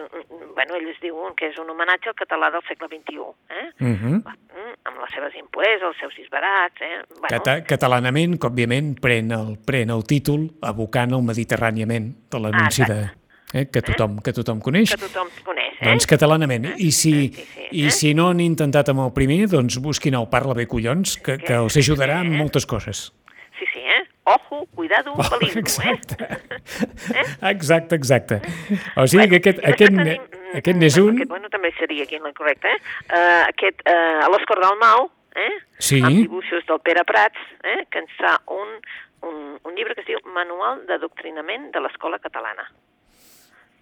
bueno, 0.54 0.76
ells 0.76 0.98
diuen 1.02 1.32
que 1.36 1.48
és 1.50 1.56
un 1.58 1.70
homenatge 1.72 2.10
al 2.12 2.16
català 2.18 2.50
del 2.52 2.62
segle 2.68 2.86
XXI, 2.92 3.24
eh? 3.50 3.66
Uh 3.80 3.94
-huh. 3.96 4.18
amb 4.86 4.96
les 5.02 5.10
seves 5.14 5.34
impues, 5.40 5.82
els 5.82 5.96
seus 5.98 6.14
disbarats, 6.16 6.80
eh? 6.80 7.02
Bueno, 7.18 7.28
Cata 7.28 7.64
Catalanament, 7.64 8.38
que 8.38 8.46
òbviament 8.46 9.00
pren 9.00 9.32
el, 9.32 9.58
pren 9.66 9.90
el 9.90 10.04
títol 10.04 10.50
abocant 10.62 11.12
al 11.12 11.22
mediterràniament 11.22 12.12
de 12.30 12.38
l'anunci 12.38 12.82
Ah, 12.82 12.86
de, 12.92 13.00
eh, 13.54 13.66
que, 13.72 13.80
tothom, 13.82 14.20
que 14.22 14.32
tothom 14.32 14.60
coneix. 14.60 14.90
que 14.90 15.00
tothom 15.00 15.28
coneix, 15.44 15.65
eh? 15.80 15.84
Doncs 15.84 16.08
catalanament. 16.10 16.72
I 16.76 16.90
si, 16.92 17.12
Sí, 17.12 17.44
sí, 17.44 17.68
i 17.70 17.86
eh? 17.86 17.92
si 17.94 18.14
no 18.14 18.30
han 18.32 18.40
intentat 18.44 18.90
amb 18.92 19.04
el 19.06 19.12
primer, 19.16 19.46
doncs 19.52 19.78
busquin 19.82 20.16
el 20.18 20.28
Parla 20.32 20.56
bé 20.58 20.66
collons, 20.70 21.16
que, 21.22 21.38
que 21.42 21.56
els 21.60 21.76
ajudarà 21.82 22.20
en 22.24 22.32
eh? 22.34 22.38
moltes 22.40 22.66
coses. 22.66 23.10
Sí, 23.58 23.68
sí, 23.72 23.80
eh? 23.80 24.02
Ojo, 24.26 24.66
cuidado, 24.74 25.14
Oh, 25.16 25.28
peligro, 25.38 25.60
exacte. 25.60 26.16
eh? 27.14 27.26
Exacte, 27.52 27.94
exacte. 27.94 28.40
O 28.96 29.06
sigui 29.06 29.28
que 29.30 29.38
aquest, 29.42 29.60
aquest, 29.62 29.94
tenim, 29.94 30.24
aquest 30.58 30.80
n'és 30.80 30.96
bueno, 30.98 31.12
un... 31.12 31.20
Aquest, 31.20 31.30
bueno, 31.30 31.52
també 31.52 31.70
seria 31.78 32.04
aquí 32.04 32.18
l'incorrecte, 32.18 32.72
eh? 32.72 32.80
Uh, 33.06 33.44
aquest, 33.46 33.84
uh, 33.86 34.24
a 34.26 34.32
l'Òscar 34.32 34.58
Dalmau, 34.60 35.08
eh? 35.36 35.52
Sí. 35.78 36.00
amb 36.02 36.24
dibuixos 36.24 36.66
del 36.68 36.80
Pere 36.84 37.04
Prats, 37.08 37.38
eh? 37.64 37.84
que 37.92 38.02
ens 38.02 38.12
fa 38.18 38.36
un, 38.52 38.76
un, 39.28 39.38
un 39.62 39.78
llibre 39.78 39.94
que 39.94 40.04
es 40.04 40.10
diu 40.10 40.20
Manual 40.34 40.82
d'Adoctrinament 40.88 41.70
de 41.74 41.84
l'Escola 41.84 42.18
Catalana. 42.22 42.66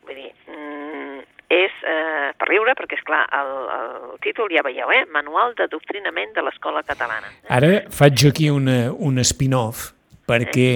Vull 0.05 0.19
dir, 0.21 0.33
mm, 0.51 1.21
és 1.53 1.75
eh, 1.85 2.31
per 2.39 2.49
riure, 2.49 2.75
perquè, 2.79 2.99
és 2.99 3.05
clar 3.07 3.25
el, 3.37 3.53
el 3.75 4.19
títol 4.25 4.53
ja 4.53 4.65
veieu, 4.65 4.91
eh? 4.95 5.05
Manual 5.13 5.55
d'Adoctrinament 5.59 6.35
de 6.37 6.45
l'Escola 6.47 6.83
Catalana. 6.87 7.31
Ara 7.53 7.73
faig 7.93 8.27
aquí 8.31 8.51
una, 8.53 8.89
un 8.93 9.21
spin-off 9.25 9.93
perquè 10.25 10.69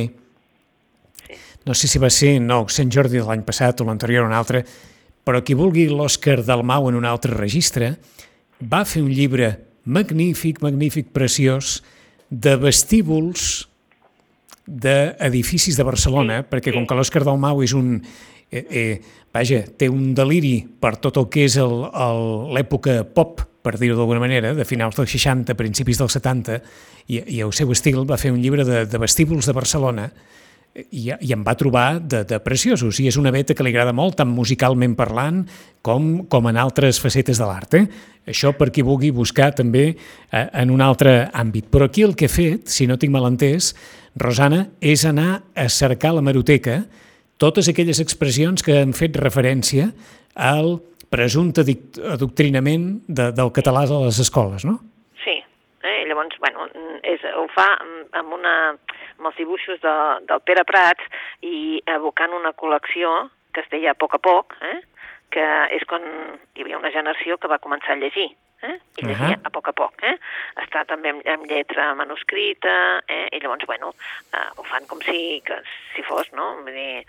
no 1.68 1.74
sé 1.76 1.88
si 1.88 2.00
va 2.00 2.10
ser 2.12 2.38
no, 2.40 2.62
Sant 2.72 2.92
Jordi 2.92 3.18
de 3.20 3.26
l'any 3.26 3.44
passat 3.44 3.80
o 3.82 3.88
l'anterior 3.88 4.24
o 4.24 4.28
un 4.30 4.36
altre, 4.36 4.62
però 5.24 5.42
qui 5.44 5.56
vulgui 5.56 5.88
l'Òscar 5.90 6.40
Dalmau 6.46 6.88
en 6.88 6.96
un 6.96 7.08
altre 7.08 7.34
registre 7.36 7.96
va 8.58 8.84
fer 8.88 9.02
un 9.04 9.12
llibre 9.12 9.50
magnífic, 9.84 10.62
magnífic, 10.64 11.12
preciós, 11.12 11.82
de 12.28 12.56
vestíbuls 12.60 13.68
d'edificis 14.68 15.78
de 15.78 15.84
Barcelona, 15.84 16.42
sí, 16.42 16.48
perquè 16.50 16.74
com 16.74 16.88
que 16.88 16.96
l'Òscar 16.96 17.24
Dalmau 17.24 17.62
és 17.64 17.76
un... 17.76 17.98
Eh, 18.50 18.64
eh, 18.70 19.00
vaja, 19.34 19.60
té 19.76 19.90
un 19.92 20.14
deliri 20.16 20.62
per 20.80 20.96
tot 21.02 21.20
el 21.20 21.28
que 21.28 21.44
és 21.44 21.58
l'època 21.58 23.02
pop, 23.04 23.44
per 23.62 23.76
dir-ho 23.76 23.98
d'alguna 23.98 24.22
manera, 24.22 24.54
de 24.56 24.64
finals 24.64 24.96
dels 24.96 25.12
60, 25.12 25.56
principis 25.58 26.00
dels 26.00 26.16
70, 26.16 26.62
i, 27.08 27.20
i 27.36 27.42
el 27.44 27.52
seu 27.52 27.70
estil 27.74 28.04
va 28.08 28.20
fer 28.20 28.32
un 28.32 28.40
llibre 28.40 28.64
de, 28.64 28.86
de 28.88 29.00
vestíbuls 29.02 29.48
de 29.48 29.56
Barcelona, 29.56 30.08
i, 30.78 31.08
i 31.10 31.32
em 31.34 31.42
va 31.44 31.56
trobar 31.58 31.98
de, 32.00 32.22
de 32.28 32.38
preciosos, 32.44 33.00
i 33.00 33.08
és 33.10 33.18
una 33.18 33.32
beta 33.34 33.54
que 33.56 33.64
li 33.66 33.72
agrada 33.72 33.94
molt, 33.96 34.18
tant 34.20 34.30
musicalment 34.30 34.94
parlant 34.98 35.42
com, 35.82 36.24
com 36.30 36.48
en 36.50 36.60
altres 36.60 37.00
facetes 37.02 37.40
de 37.40 37.48
l'art. 37.48 37.74
Eh? 37.74 37.84
Això 38.30 38.52
per 38.56 38.70
qui 38.74 38.84
vulgui 38.86 39.10
buscar 39.14 39.50
també 39.58 39.84
eh, 39.90 40.44
en 40.46 40.70
un 40.74 40.84
altre 40.84 41.28
àmbit. 41.32 41.68
Però 41.72 41.88
aquí 41.88 42.04
el 42.06 42.14
que 42.16 42.28
he 42.28 42.32
fet, 42.32 42.68
si 42.70 42.86
no 42.86 42.98
tinc 43.00 43.14
mal 43.14 43.26
entès, 43.30 43.72
Rosana, 44.18 44.68
és 44.80 45.04
anar 45.08 45.42
a 45.54 45.68
cercar 45.72 46.14
la 46.16 46.24
maroteca 46.24 46.82
totes 47.38 47.70
aquelles 47.70 48.00
expressions 48.02 48.64
que 48.66 48.76
han 48.82 48.94
fet 48.96 49.16
referència 49.18 49.90
al 50.34 50.78
presumpte 51.08 51.64
adoctrinament 51.64 52.88
de, 53.08 53.30
del 53.32 53.52
català 53.56 53.86
a 53.86 54.02
les 54.04 54.20
escoles, 54.20 54.66
no? 54.68 54.76
Sí, 55.24 55.38
eh? 55.82 55.98
llavors, 56.10 56.36
bueno, 56.42 56.68
és, 57.02 57.24
ho 57.32 57.46
fa 57.54 57.70
amb 58.18 58.34
una 58.36 58.54
amb 59.18 59.32
els 59.32 59.38
dibuixos 59.40 59.80
de, 59.82 59.94
del 60.30 60.42
Pere 60.46 60.62
Prats 60.68 61.08
i 61.42 61.80
evocant 61.90 62.36
una 62.36 62.52
col·lecció 62.54 63.26
que 63.54 63.64
es 63.64 63.72
deia 63.72 63.94
a 63.94 63.98
poc 63.98 64.14
a 64.14 64.20
poc, 64.22 64.54
eh? 64.62 64.78
Que 65.30 65.46
és 65.76 65.84
quan 65.88 66.04
hi 66.54 66.62
havia 66.62 66.78
una 66.80 66.92
generació 66.94 67.38
que 67.38 67.50
va 67.50 67.62
començar 67.62 67.94
a 67.94 68.00
llegir, 68.00 68.28
eh? 68.62 68.78
i 68.96 69.06
llegia 69.06 69.36
uh 69.36 69.36
-huh. 69.36 69.46
a 69.46 69.50
poc 69.50 69.68
a 69.68 69.72
poc. 69.72 70.02
Eh? 70.02 70.16
Està 70.56 70.84
també 70.84 71.10
amb, 71.10 71.26
amb 71.26 71.46
lletra 71.46 71.94
manuscrita, 71.94 73.02
eh? 73.06 73.28
i 73.32 73.40
llavors, 73.40 73.66
bueno, 73.66 73.94
eh, 74.32 74.48
ho 74.56 74.62
fan 74.62 74.86
com 74.86 75.00
si, 75.00 75.40
que, 75.44 75.62
si 75.94 76.02
fos, 76.02 76.32
no? 76.32 76.54
Vull 76.62 76.72
dir, 76.72 77.04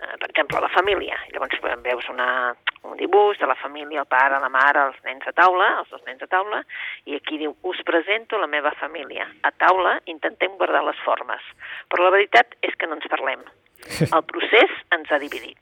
eh, 0.00 0.16
per 0.20 0.30
exemple, 0.30 0.60
la 0.60 0.68
família. 0.68 1.18
Llavors 1.32 1.60
veus 1.82 2.08
una, 2.08 2.54
un 2.82 2.96
dibuix 2.96 3.38
de 3.38 3.46
la 3.46 3.54
família, 3.54 4.00
el 4.00 4.06
pare, 4.06 4.40
la 4.40 4.48
mare, 4.48 4.86
els 4.86 5.02
nens 5.04 5.26
a 5.26 5.32
taula, 5.32 5.78
els 5.78 5.90
dos 5.90 6.02
nens 6.06 6.22
a 6.22 6.26
taula, 6.26 6.64
i 7.04 7.14
aquí 7.14 7.38
diu, 7.38 7.56
us 7.62 7.82
presento 7.82 8.38
la 8.38 8.46
meva 8.46 8.70
família. 8.72 9.28
A 9.42 9.50
taula 9.50 10.00
intentem 10.06 10.56
guardar 10.56 10.84
les 10.84 10.98
formes, 11.04 11.42
però 11.88 12.04
la 12.04 12.10
veritat 12.10 12.54
és 12.62 12.74
que 12.76 12.86
no 12.86 12.94
ens 12.94 13.08
parlem. 13.08 13.44
El 14.16 14.22
procés 14.24 14.70
ens 14.90 15.10
ha 15.10 15.18
dividit. 15.18 15.58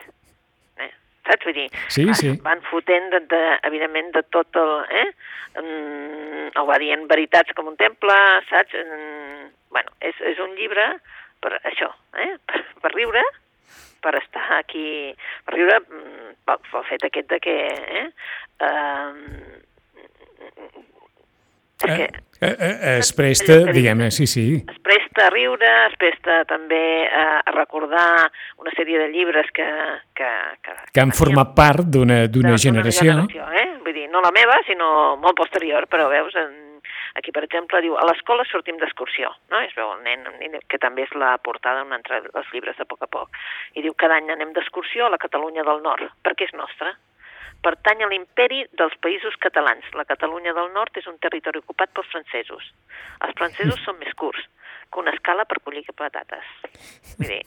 Saps? 1.22 1.46
Vull 1.46 1.54
dir, 1.54 1.68
sí, 1.94 2.06
sí. 2.18 2.32
van 2.42 2.62
fotent, 2.66 3.10
de, 3.14 3.20
de, 3.30 3.42
evidentment, 3.68 4.10
de 4.16 4.24
tot 4.34 4.58
el... 4.58 4.72
Eh? 5.02 5.08
Mm, 5.60 6.48
o 6.58 6.64
va 6.68 6.78
dient 6.82 7.04
veritats 7.10 7.54
com 7.56 7.68
un 7.70 7.78
temple, 7.80 8.16
saps? 8.48 8.74
Mm, 8.78 9.50
bueno, 9.74 9.94
és, 10.02 10.18
és 10.32 10.40
un 10.42 10.56
llibre 10.58 10.88
per 11.42 11.54
això, 11.62 11.90
eh? 12.24 12.32
per, 12.48 12.62
per 12.82 12.92
riure, 12.96 13.22
per 14.02 14.16
estar 14.18 14.44
aquí, 14.58 14.86
per 15.46 15.56
riure 15.56 15.78
mm, 15.82 16.32
pel, 16.48 16.62
pel 16.70 16.88
fet 16.90 17.10
aquest 17.10 17.30
de 17.34 17.42
que... 17.42 17.58
Eh, 18.00 18.06
uh, 18.66 19.62
perquè, 21.82 22.08
eh, 22.40 22.48
eh, 22.48 22.72
eh, 22.72 22.96
es 23.02 23.12
presta, 23.18 23.58
diguem-ne, 23.68 24.10
sí, 24.14 24.26
sí. 24.30 24.46
Es 24.62 24.80
presta 24.84 25.26
a 25.26 25.30
riure, 25.34 25.70
es 25.90 25.98
presta 26.00 26.42
també 26.50 26.82
a, 27.06 27.26
a 27.44 27.54
recordar 27.56 28.08
una 28.62 28.74
sèrie 28.76 28.98
de 29.02 29.10
llibres 29.12 29.50
que... 29.54 29.68
Que, 30.16 30.32
que, 30.62 30.76
que 30.94 31.04
han 31.04 31.14
format 31.16 31.54
part 31.58 31.86
d'una 31.86 32.24
generació. 32.28 33.12
generació 33.12 33.48
eh? 33.52 33.68
Vull 33.82 33.96
dir, 33.96 34.08
no 34.12 34.22
la 34.24 34.32
meva, 34.34 34.60
sinó 34.68 35.16
molt 35.20 35.38
posterior, 35.38 35.88
però 35.90 36.08
veus, 36.12 36.36
en, 36.38 36.72
Aquí, 37.14 37.32
per 37.32 37.44
exemple, 37.44 37.80
diu, 37.84 37.94
a 38.00 38.06
l'escola 38.08 38.44
sortim 38.48 38.78
d'excursió, 38.80 39.28
no? 39.52 39.60
Es 39.60 39.74
veu 39.76 39.90
el 39.92 40.00
nen, 40.06 40.56
que 40.68 40.80
també 40.80 41.04
és 41.04 41.12
la 41.18 41.34
portada 41.44 41.82
d'un 41.82 41.92
altre 41.96 42.22
dels 42.24 42.52
llibres 42.54 42.78
de 42.78 42.86
poc 42.88 43.04
a 43.04 43.08
poc. 43.18 43.36
I 43.76 43.84
diu, 43.84 43.92
cada 44.00 44.16
any 44.16 44.30
anem 44.32 44.54
d'excursió 44.56 45.06
a 45.06 45.12
la 45.12 45.20
Catalunya 45.20 45.64
del 45.68 45.82
Nord, 45.84 46.08
perquè 46.24 46.48
és 46.48 46.54
nostra. 46.56 46.94
Pertany 47.62 48.02
a 48.02 48.10
l'imperi 48.10 48.64
dels 48.78 48.94
països 49.04 49.36
catalans. 49.42 49.86
La 49.94 50.06
Catalunya 50.08 50.54
del 50.56 50.72
Nord 50.74 50.98
és 50.98 51.06
un 51.06 51.18
territori 51.22 51.62
ocupat 51.62 51.92
pels 51.94 52.10
francesos. 52.10 52.68
Els 53.22 53.38
francesos 53.38 53.82
són 53.86 54.00
més 54.02 54.14
curts 54.18 54.48
que 54.92 55.00
una 55.00 55.14
escala 55.14 55.46
per 55.48 55.62
collir 55.64 55.84
patates. 55.96 56.48
Vull 57.18 57.30
dir, 57.30 57.42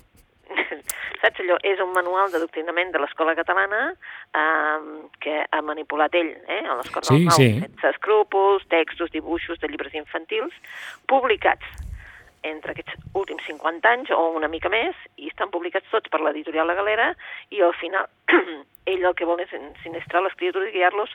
saps 1.21 1.41
allò? 1.43 1.57
És 1.67 1.81
un 1.83 1.91
manual 1.93 2.31
d'adoctrinament 2.33 2.93
de 2.93 3.01
l'escola 3.01 3.35
catalana 3.37 3.81
eh, 3.91 4.79
que 5.21 5.41
ha 5.45 5.61
manipulat 5.65 6.15
ell, 6.17 6.31
eh, 6.47 6.63
a 6.63 6.77
l'escola 6.79 7.05
sí, 7.09 7.19
del 7.19 7.27
Nou, 7.29 7.39
sí. 7.39 7.49
sense 7.65 7.91
escrúpols, 7.95 8.67
textos, 8.71 9.11
dibuixos 9.13 9.59
de 9.61 9.71
llibres 9.71 9.97
infantils, 9.97 10.55
publicats 11.11 11.84
entre 12.45 12.73
aquests 12.73 12.95
últims 13.17 13.43
50 13.47 13.91
anys 13.91 14.13
o 14.13 14.21
una 14.37 14.49
mica 14.51 14.69
més, 14.69 14.95
i 15.17 15.29
estan 15.31 15.51
publicats 15.53 15.89
tots 15.91 16.11
per 16.13 16.21
l'editorial 16.23 16.69
La 16.69 16.77
Galera, 16.77 17.11
i 17.51 17.61
al 17.65 17.75
final 17.79 18.07
ell 18.91 19.05
el 19.05 19.15
que 19.17 19.27
vol 19.27 19.41
és 19.41 19.53
sinistrar 19.83 20.23
les 20.25 20.35
criatures 20.37 20.69
i 20.69 20.75
guiar-los 20.77 21.13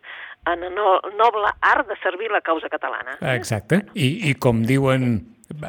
en 0.50 0.66
el 0.66 0.80
noble 1.18 1.52
art 1.60 1.88
de 1.88 1.98
servir 2.02 2.30
la 2.32 2.42
causa 2.42 2.70
catalana. 2.72 3.18
Exacte, 3.34 3.84
I, 3.94 4.30
i 4.30 4.34
com 4.34 4.64
diuen 4.66 5.20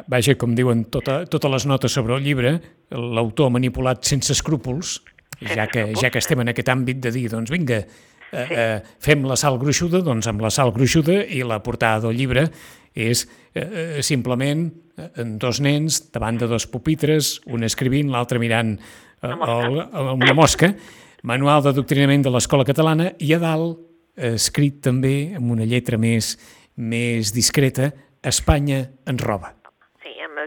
vaja, 0.08 0.36
com 0.38 0.54
diuen 0.56 0.86
tota, 0.94 1.24
totes 1.30 1.52
les 1.52 1.66
notes 1.70 1.94
sobre 1.94 2.16
el 2.18 2.26
llibre, 2.26 2.54
l'autor 2.92 3.50
ha 3.50 3.56
manipulat 3.58 4.06
sense 4.06 4.34
escrúpols, 4.36 5.00
ja 5.42 5.66
que, 5.68 5.88
ja 5.98 6.12
que 6.14 6.22
estem 6.22 6.44
en 6.44 6.52
aquest 6.54 6.70
àmbit 6.70 7.02
de 7.02 7.12
dir, 7.14 7.28
doncs 7.34 7.50
vinga, 7.54 7.80
eh, 8.32 8.46
eh, 8.46 8.78
fem 9.02 9.26
la 9.26 9.38
sal 9.40 9.58
gruixuda, 9.62 10.04
doncs 10.06 10.30
amb 10.30 10.44
la 10.44 10.52
sal 10.54 10.74
gruixuda 10.76 11.24
i 11.26 11.42
la 11.48 11.62
portada 11.66 12.06
del 12.06 12.20
llibre 12.20 12.46
és 12.94 13.26
eh, 13.54 13.62
eh 13.62 14.02
simplement 14.04 14.66
eh, 14.98 15.26
dos 15.40 15.62
nens 15.62 16.02
davant 16.12 16.38
de 16.38 16.48
dos 16.48 16.68
pupitres, 16.68 17.40
un 17.48 17.64
escrivint, 17.64 18.12
l'altre 18.12 18.40
mirant 18.40 18.76
eh, 18.78 19.32
el, 19.32 19.80
una 20.18 20.34
mosca, 20.34 20.74
manual 21.24 21.64
d'adoctrinament 21.64 22.26
de 22.26 22.34
l'escola 22.34 22.66
catalana 22.66 23.12
i 23.20 23.34
a 23.34 23.40
dalt, 23.40 23.80
eh, 24.18 24.36
escrit 24.36 24.82
també 24.82 25.34
amb 25.38 25.52
una 25.52 25.66
lletra 25.66 25.98
més, 25.98 26.38
més 26.76 27.34
discreta, 27.34 27.92
Espanya 28.22 28.84
ens 29.10 29.24
roba 29.26 29.61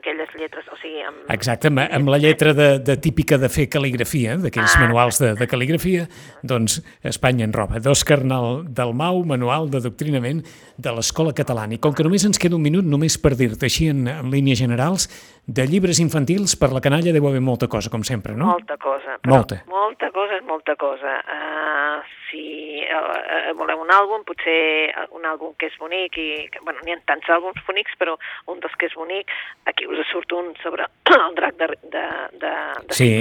aquelles 0.04 0.28
lletres, 0.36 0.66
o 0.68 0.76
sigui... 0.76 1.00
Amb... 1.00 1.24
Exacte, 1.32 1.70
amb, 1.72 1.80
amb 1.80 2.10
la 2.12 2.20
lletra 2.20 2.52
de, 2.56 2.68
de 2.84 2.96
típica 3.00 3.38
de 3.40 3.48
fer 3.48 3.66
cal·ligrafia, 3.72 4.36
d'aquells 4.42 4.76
ah, 4.76 4.82
manuals 4.84 5.20
de, 5.22 5.32
de 5.38 5.48
cal·ligrafia, 5.48 6.04
doncs 6.44 6.82
Espanya 7.08 7.48
en 7.48 7.54
roba. 7.56 7.80
D'Òscar 7.80 8.20
Dalmau, 8.24 9.22
manual 9.28 9.70
d'adoctrinament 9.72 10.44
de 10.76 10.92
l'Escola 10.92 11.32
Catalana. 11.36 11.78
I 11.78 11.80
com 11.82 11.96
que 11.96 12.04
només 12.04 12.26
ens 12.28 12.40
queda 12.40 12.58
un 12.58 12.64
minut, 12.64 12.84
només 12.84 13.16
per 13.20 13.32
dir-te 13.38 13.70
així 13.70 13.88
en, 13.92 14.04
en 14.10 14.28
línies 14.34 14.60
generals, 14.60 15.08
de 15.46 15.66
llibres 15.68 16.00
infantils 16.00 16.56
per 16.56 16.70
la 16.72 16.80
canalla 16.84 17.12
deu 17.12 17.26
haver 17.28 17.42
molta 17.44 17.68
cosa, 17.68 17.90
com 17.92 18.04
sempre, 18.04 18.36
no? 18.36 18.52
Molta 18.52 18.78
cosa. 18.80 19.18
Però 19.24 19.40
molta. 19.40 19.60
Molta 19.68 20.10
cosa 20.12 20.38
és 20.38 20.44
molta 20.48 20.76
cosa. 20.80 21.18
Uh, 21.24 21.98
si 22.28 22.73
uh, 22.92 23.52
voleu 23.58 23.82
un 23.82 23.92
àlbum, 23.94 24.24
potser 24.28 24.92
un 25.16 25.26
àlbum 25.28 25.54
que 25.58 25.68
és 25.70 25.76
bonic, 25.80 26.18
i, 26.18 26.46
que, 26.52 26.62
bueno, 26.66 26.82
n'hi 26.84 26.94
ha 26.94 27.00
tants 27.08 27.28
àlbums 27.36 27.60
bonics, 27.66 27.96
però 28.00 28.16
un 28.52 28.62
dels 28.62 28.76
que 28.80 28.88
és 28.90 28.96
bonic, 28.98 29.32
aquí 29.70 29.88
us 29.90 30.02
surt 30.10 30.32
un 30.36 30.52
sobre 30.62 30.88
el 31.18 31.36
drac 31.38 31.60
de... 31.60 31.70
de, 31.94 32.06
de, 32.40 32.54
de 32.88 32.98
sí. 32.98 33.12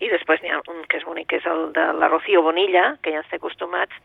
I 0.00 0.08
després 0.08 0.40
n'hi 0.40 0.52
ha 0.54 0.62
un 0.72 0.80
que 0.88 0.96
és 0.96 1.04
bonic, 1.04 1.28
que 1.28 1.40
és 1.42 1.46
el 1.50 1.70
de 1.76 1.90
la 1.98 2.08
Rocío 2.08 2.40
Bonilla, 2.42 2.94
que 3.04 3.12
ja 3.12 3.20
ens 3.20 3.28
té 3.28 3.36
acostumats, 3.36 3.96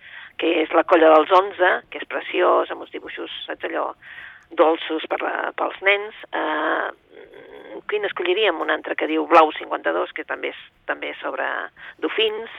que 0.41 0.49
és 0.65 0.71
la 0.75 0.83
colla 0.83 1.13
dels 1.13 1.31
11, 1.31 1.71
que 1.91 2.01
és 2.01 2.09
preciós, 2.11 2.71
amb 2.71 2.83
uns 2.83 2.91
dibuixos, 2.91 3.31
saps 3.45 3.67
allò, 3.69 3.87
dolços 4.59 5.05
per 5.09 5.21
la, 5.23 5.51
pels 5.57 5.77
nens. 5.85 6.17
Eh, 6.35 7.81
quin 7.89 8.07
escolliríem? 8.07 8.59
Un 8.61 8.71
altre 8.73 8.95
que 8.99 9.07
diu 9.09 9.25
Blau 9.29 9.51
52, 9.55 10.13
que 10.15 10.25
també 10.27 10.51
és, 10.53 10.63
també 10.89 11.11
és 11.13 11.21
sobre 11.23 11.47
dofins. 12.03 12.51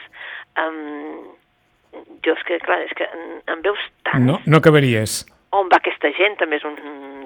Um, 0.57 1.35
jo 2.25 2.35
és 2.35 2.45
que, 2.47 2.59
clar, 2.65 2.81
és 2.85 2.93
que 2.97 3.07
en, 3.07 3.41
en 3.53 3.65
veus 3.65 3.81
tant... 4.07 4.25
No, 4.25 4.39
no 4.45 4.61
acabaries. 4.61 5.23
On 5.55 5.69
va 5.71 5.79
aquesta 5.79 6.11
gent? 6.17 6.35
També 6.41 6.59
és 6.59 6.65
un 6.67 6.75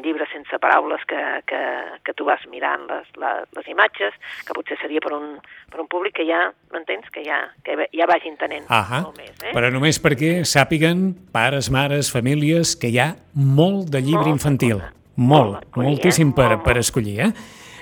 llibre 0.01 0.25
sense 0.31 0.57
paraules 0.61 1.01
que, 1.09 1.19
que, 1.49 1.61
que 2.05 2.13
tu 2.17 2.25
vas 2.27 2.41
mirant 2.51 2.83
les, 2.89 3.07
les, 3.21 3.47
les 3.57 3.69
imatges, 3.73 4.17
que 4.45 4.55
potser 4.57 4.77
seria 4.81 5.01
per 5.03 5.13
un, 5.17 5.35
per 5.71 5.81
un 5.83 5.89
públic 5.91 6.15
que 6.19 6.25
ja, 6.27 6.43
m'entens, 6.73 7.09
que 7.13 7.23
ja, 7.25 7.39
que 7.65 7.77
ja 7.89 8.09
vagi 8.09 8.31
entenent 8.31 8.67
molt 8.69 9.17
més. 9.17 9.33
Eh? 9.41 9.53
Però 9.55 9.71
només 9.73 10.01
perquè 10.01 10.41
sàpiguen, 10.47 11.11
pares, 11.33 11.71
mares, 11.73 12.11
famílies, 12.13 12.75
que 12.77 12.91
hi 12.93 13.01
ha 13.01 13.11
molt 13.33 13.89
de 13.93 14.03
llibre 14.03 14.27
molt 14.27 14.35
infantil. 14.35 14.85
Molt, 15.21 15.65
molt 15.75 15.75
moltíssim 15.77 16.31
per, 16.33 16.55
per 16.65 16.77
escollir, 16.81 17.19
eh? 17.27 17.33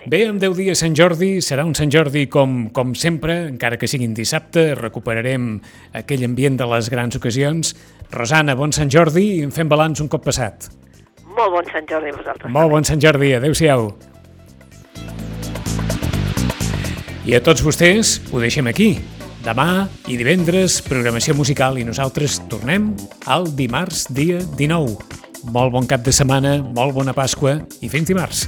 Bé, 0.05 0.23
en 0.23 0.39
10 0.39 0.55
dies 0.55 0.79
Sant 0.79 0.93
Jordi, 0.95 1.41
serà 1.43 1.65
un 1.67 1.73
Sant 1.75 1.91
Jordi 1.91 2.23
com, 2.31 2.69
com 2.71 2.93
sempre, 2.95 3.35
encara 3.49 3.75
que 3.77 3.87
siguin 3.89 4.13
dissabte, 4.15 4.71
recuperarem 4.79 5.57
aquell 5.99 6.23
ambient 6.23 6.55
de 6.59 6.67
les 6.71 6.87
grans 6.93 7.17
ocasions. 7.19 7.73
Rosana, 8.13 8.55
bon 8.55 8.71
Sant 8.71 8.91
Jordi 8.93 9.25
i 9.35 9.41
en 9.43 9.51
fem 9.51 9.67
balanç 9.67 9.99
un 9.99 10.07
cop 10.07 10.23
passat. 10.23 10.69
Molt 11.35 11.51
bon 11.51 11.67
Sant 11.67 11.89
Jordi 11.89 12.13
a 12.13 12.15
vosaltres. 12.15 12.53
Molt 12.55 12.71
bon 12.71 12.87
Sant 12.87 13.03
Jordi, 13.03 13.33
adeu-siau. 13.35 13.89
I 17.27 17.35
a 17.35 17.43
tots 17.43 17.61
vostès 17.61 18.17
ho 18.31 18.39
deixem 18.39 18.71
aquí. 18.71 18.93
Demà 19.43 19.87
i 20.07 20.15
divendres, 20.19 20.79
programació 20.87 21.35
musical 21.35 21.77
i 21.79 21.83
nosaltres 21.87 22.39
tornem 22.51 22.93
al 23.27 23.51
dimarts 23.55 24.07
dia 24.15 24.39
19. 24.55 24.95
Molt 25.51 25.75
bon 25.75 25.87
cap 25.87 26.07
de 26.07 26.15
setmana, 26.15 26.57
molt 26.63 26.95
bona 26.95 27.15
Pasqua 27.15 27.59
i 27.83 27.91
fins 27.91 28.07
dimarts. 28.07 28.47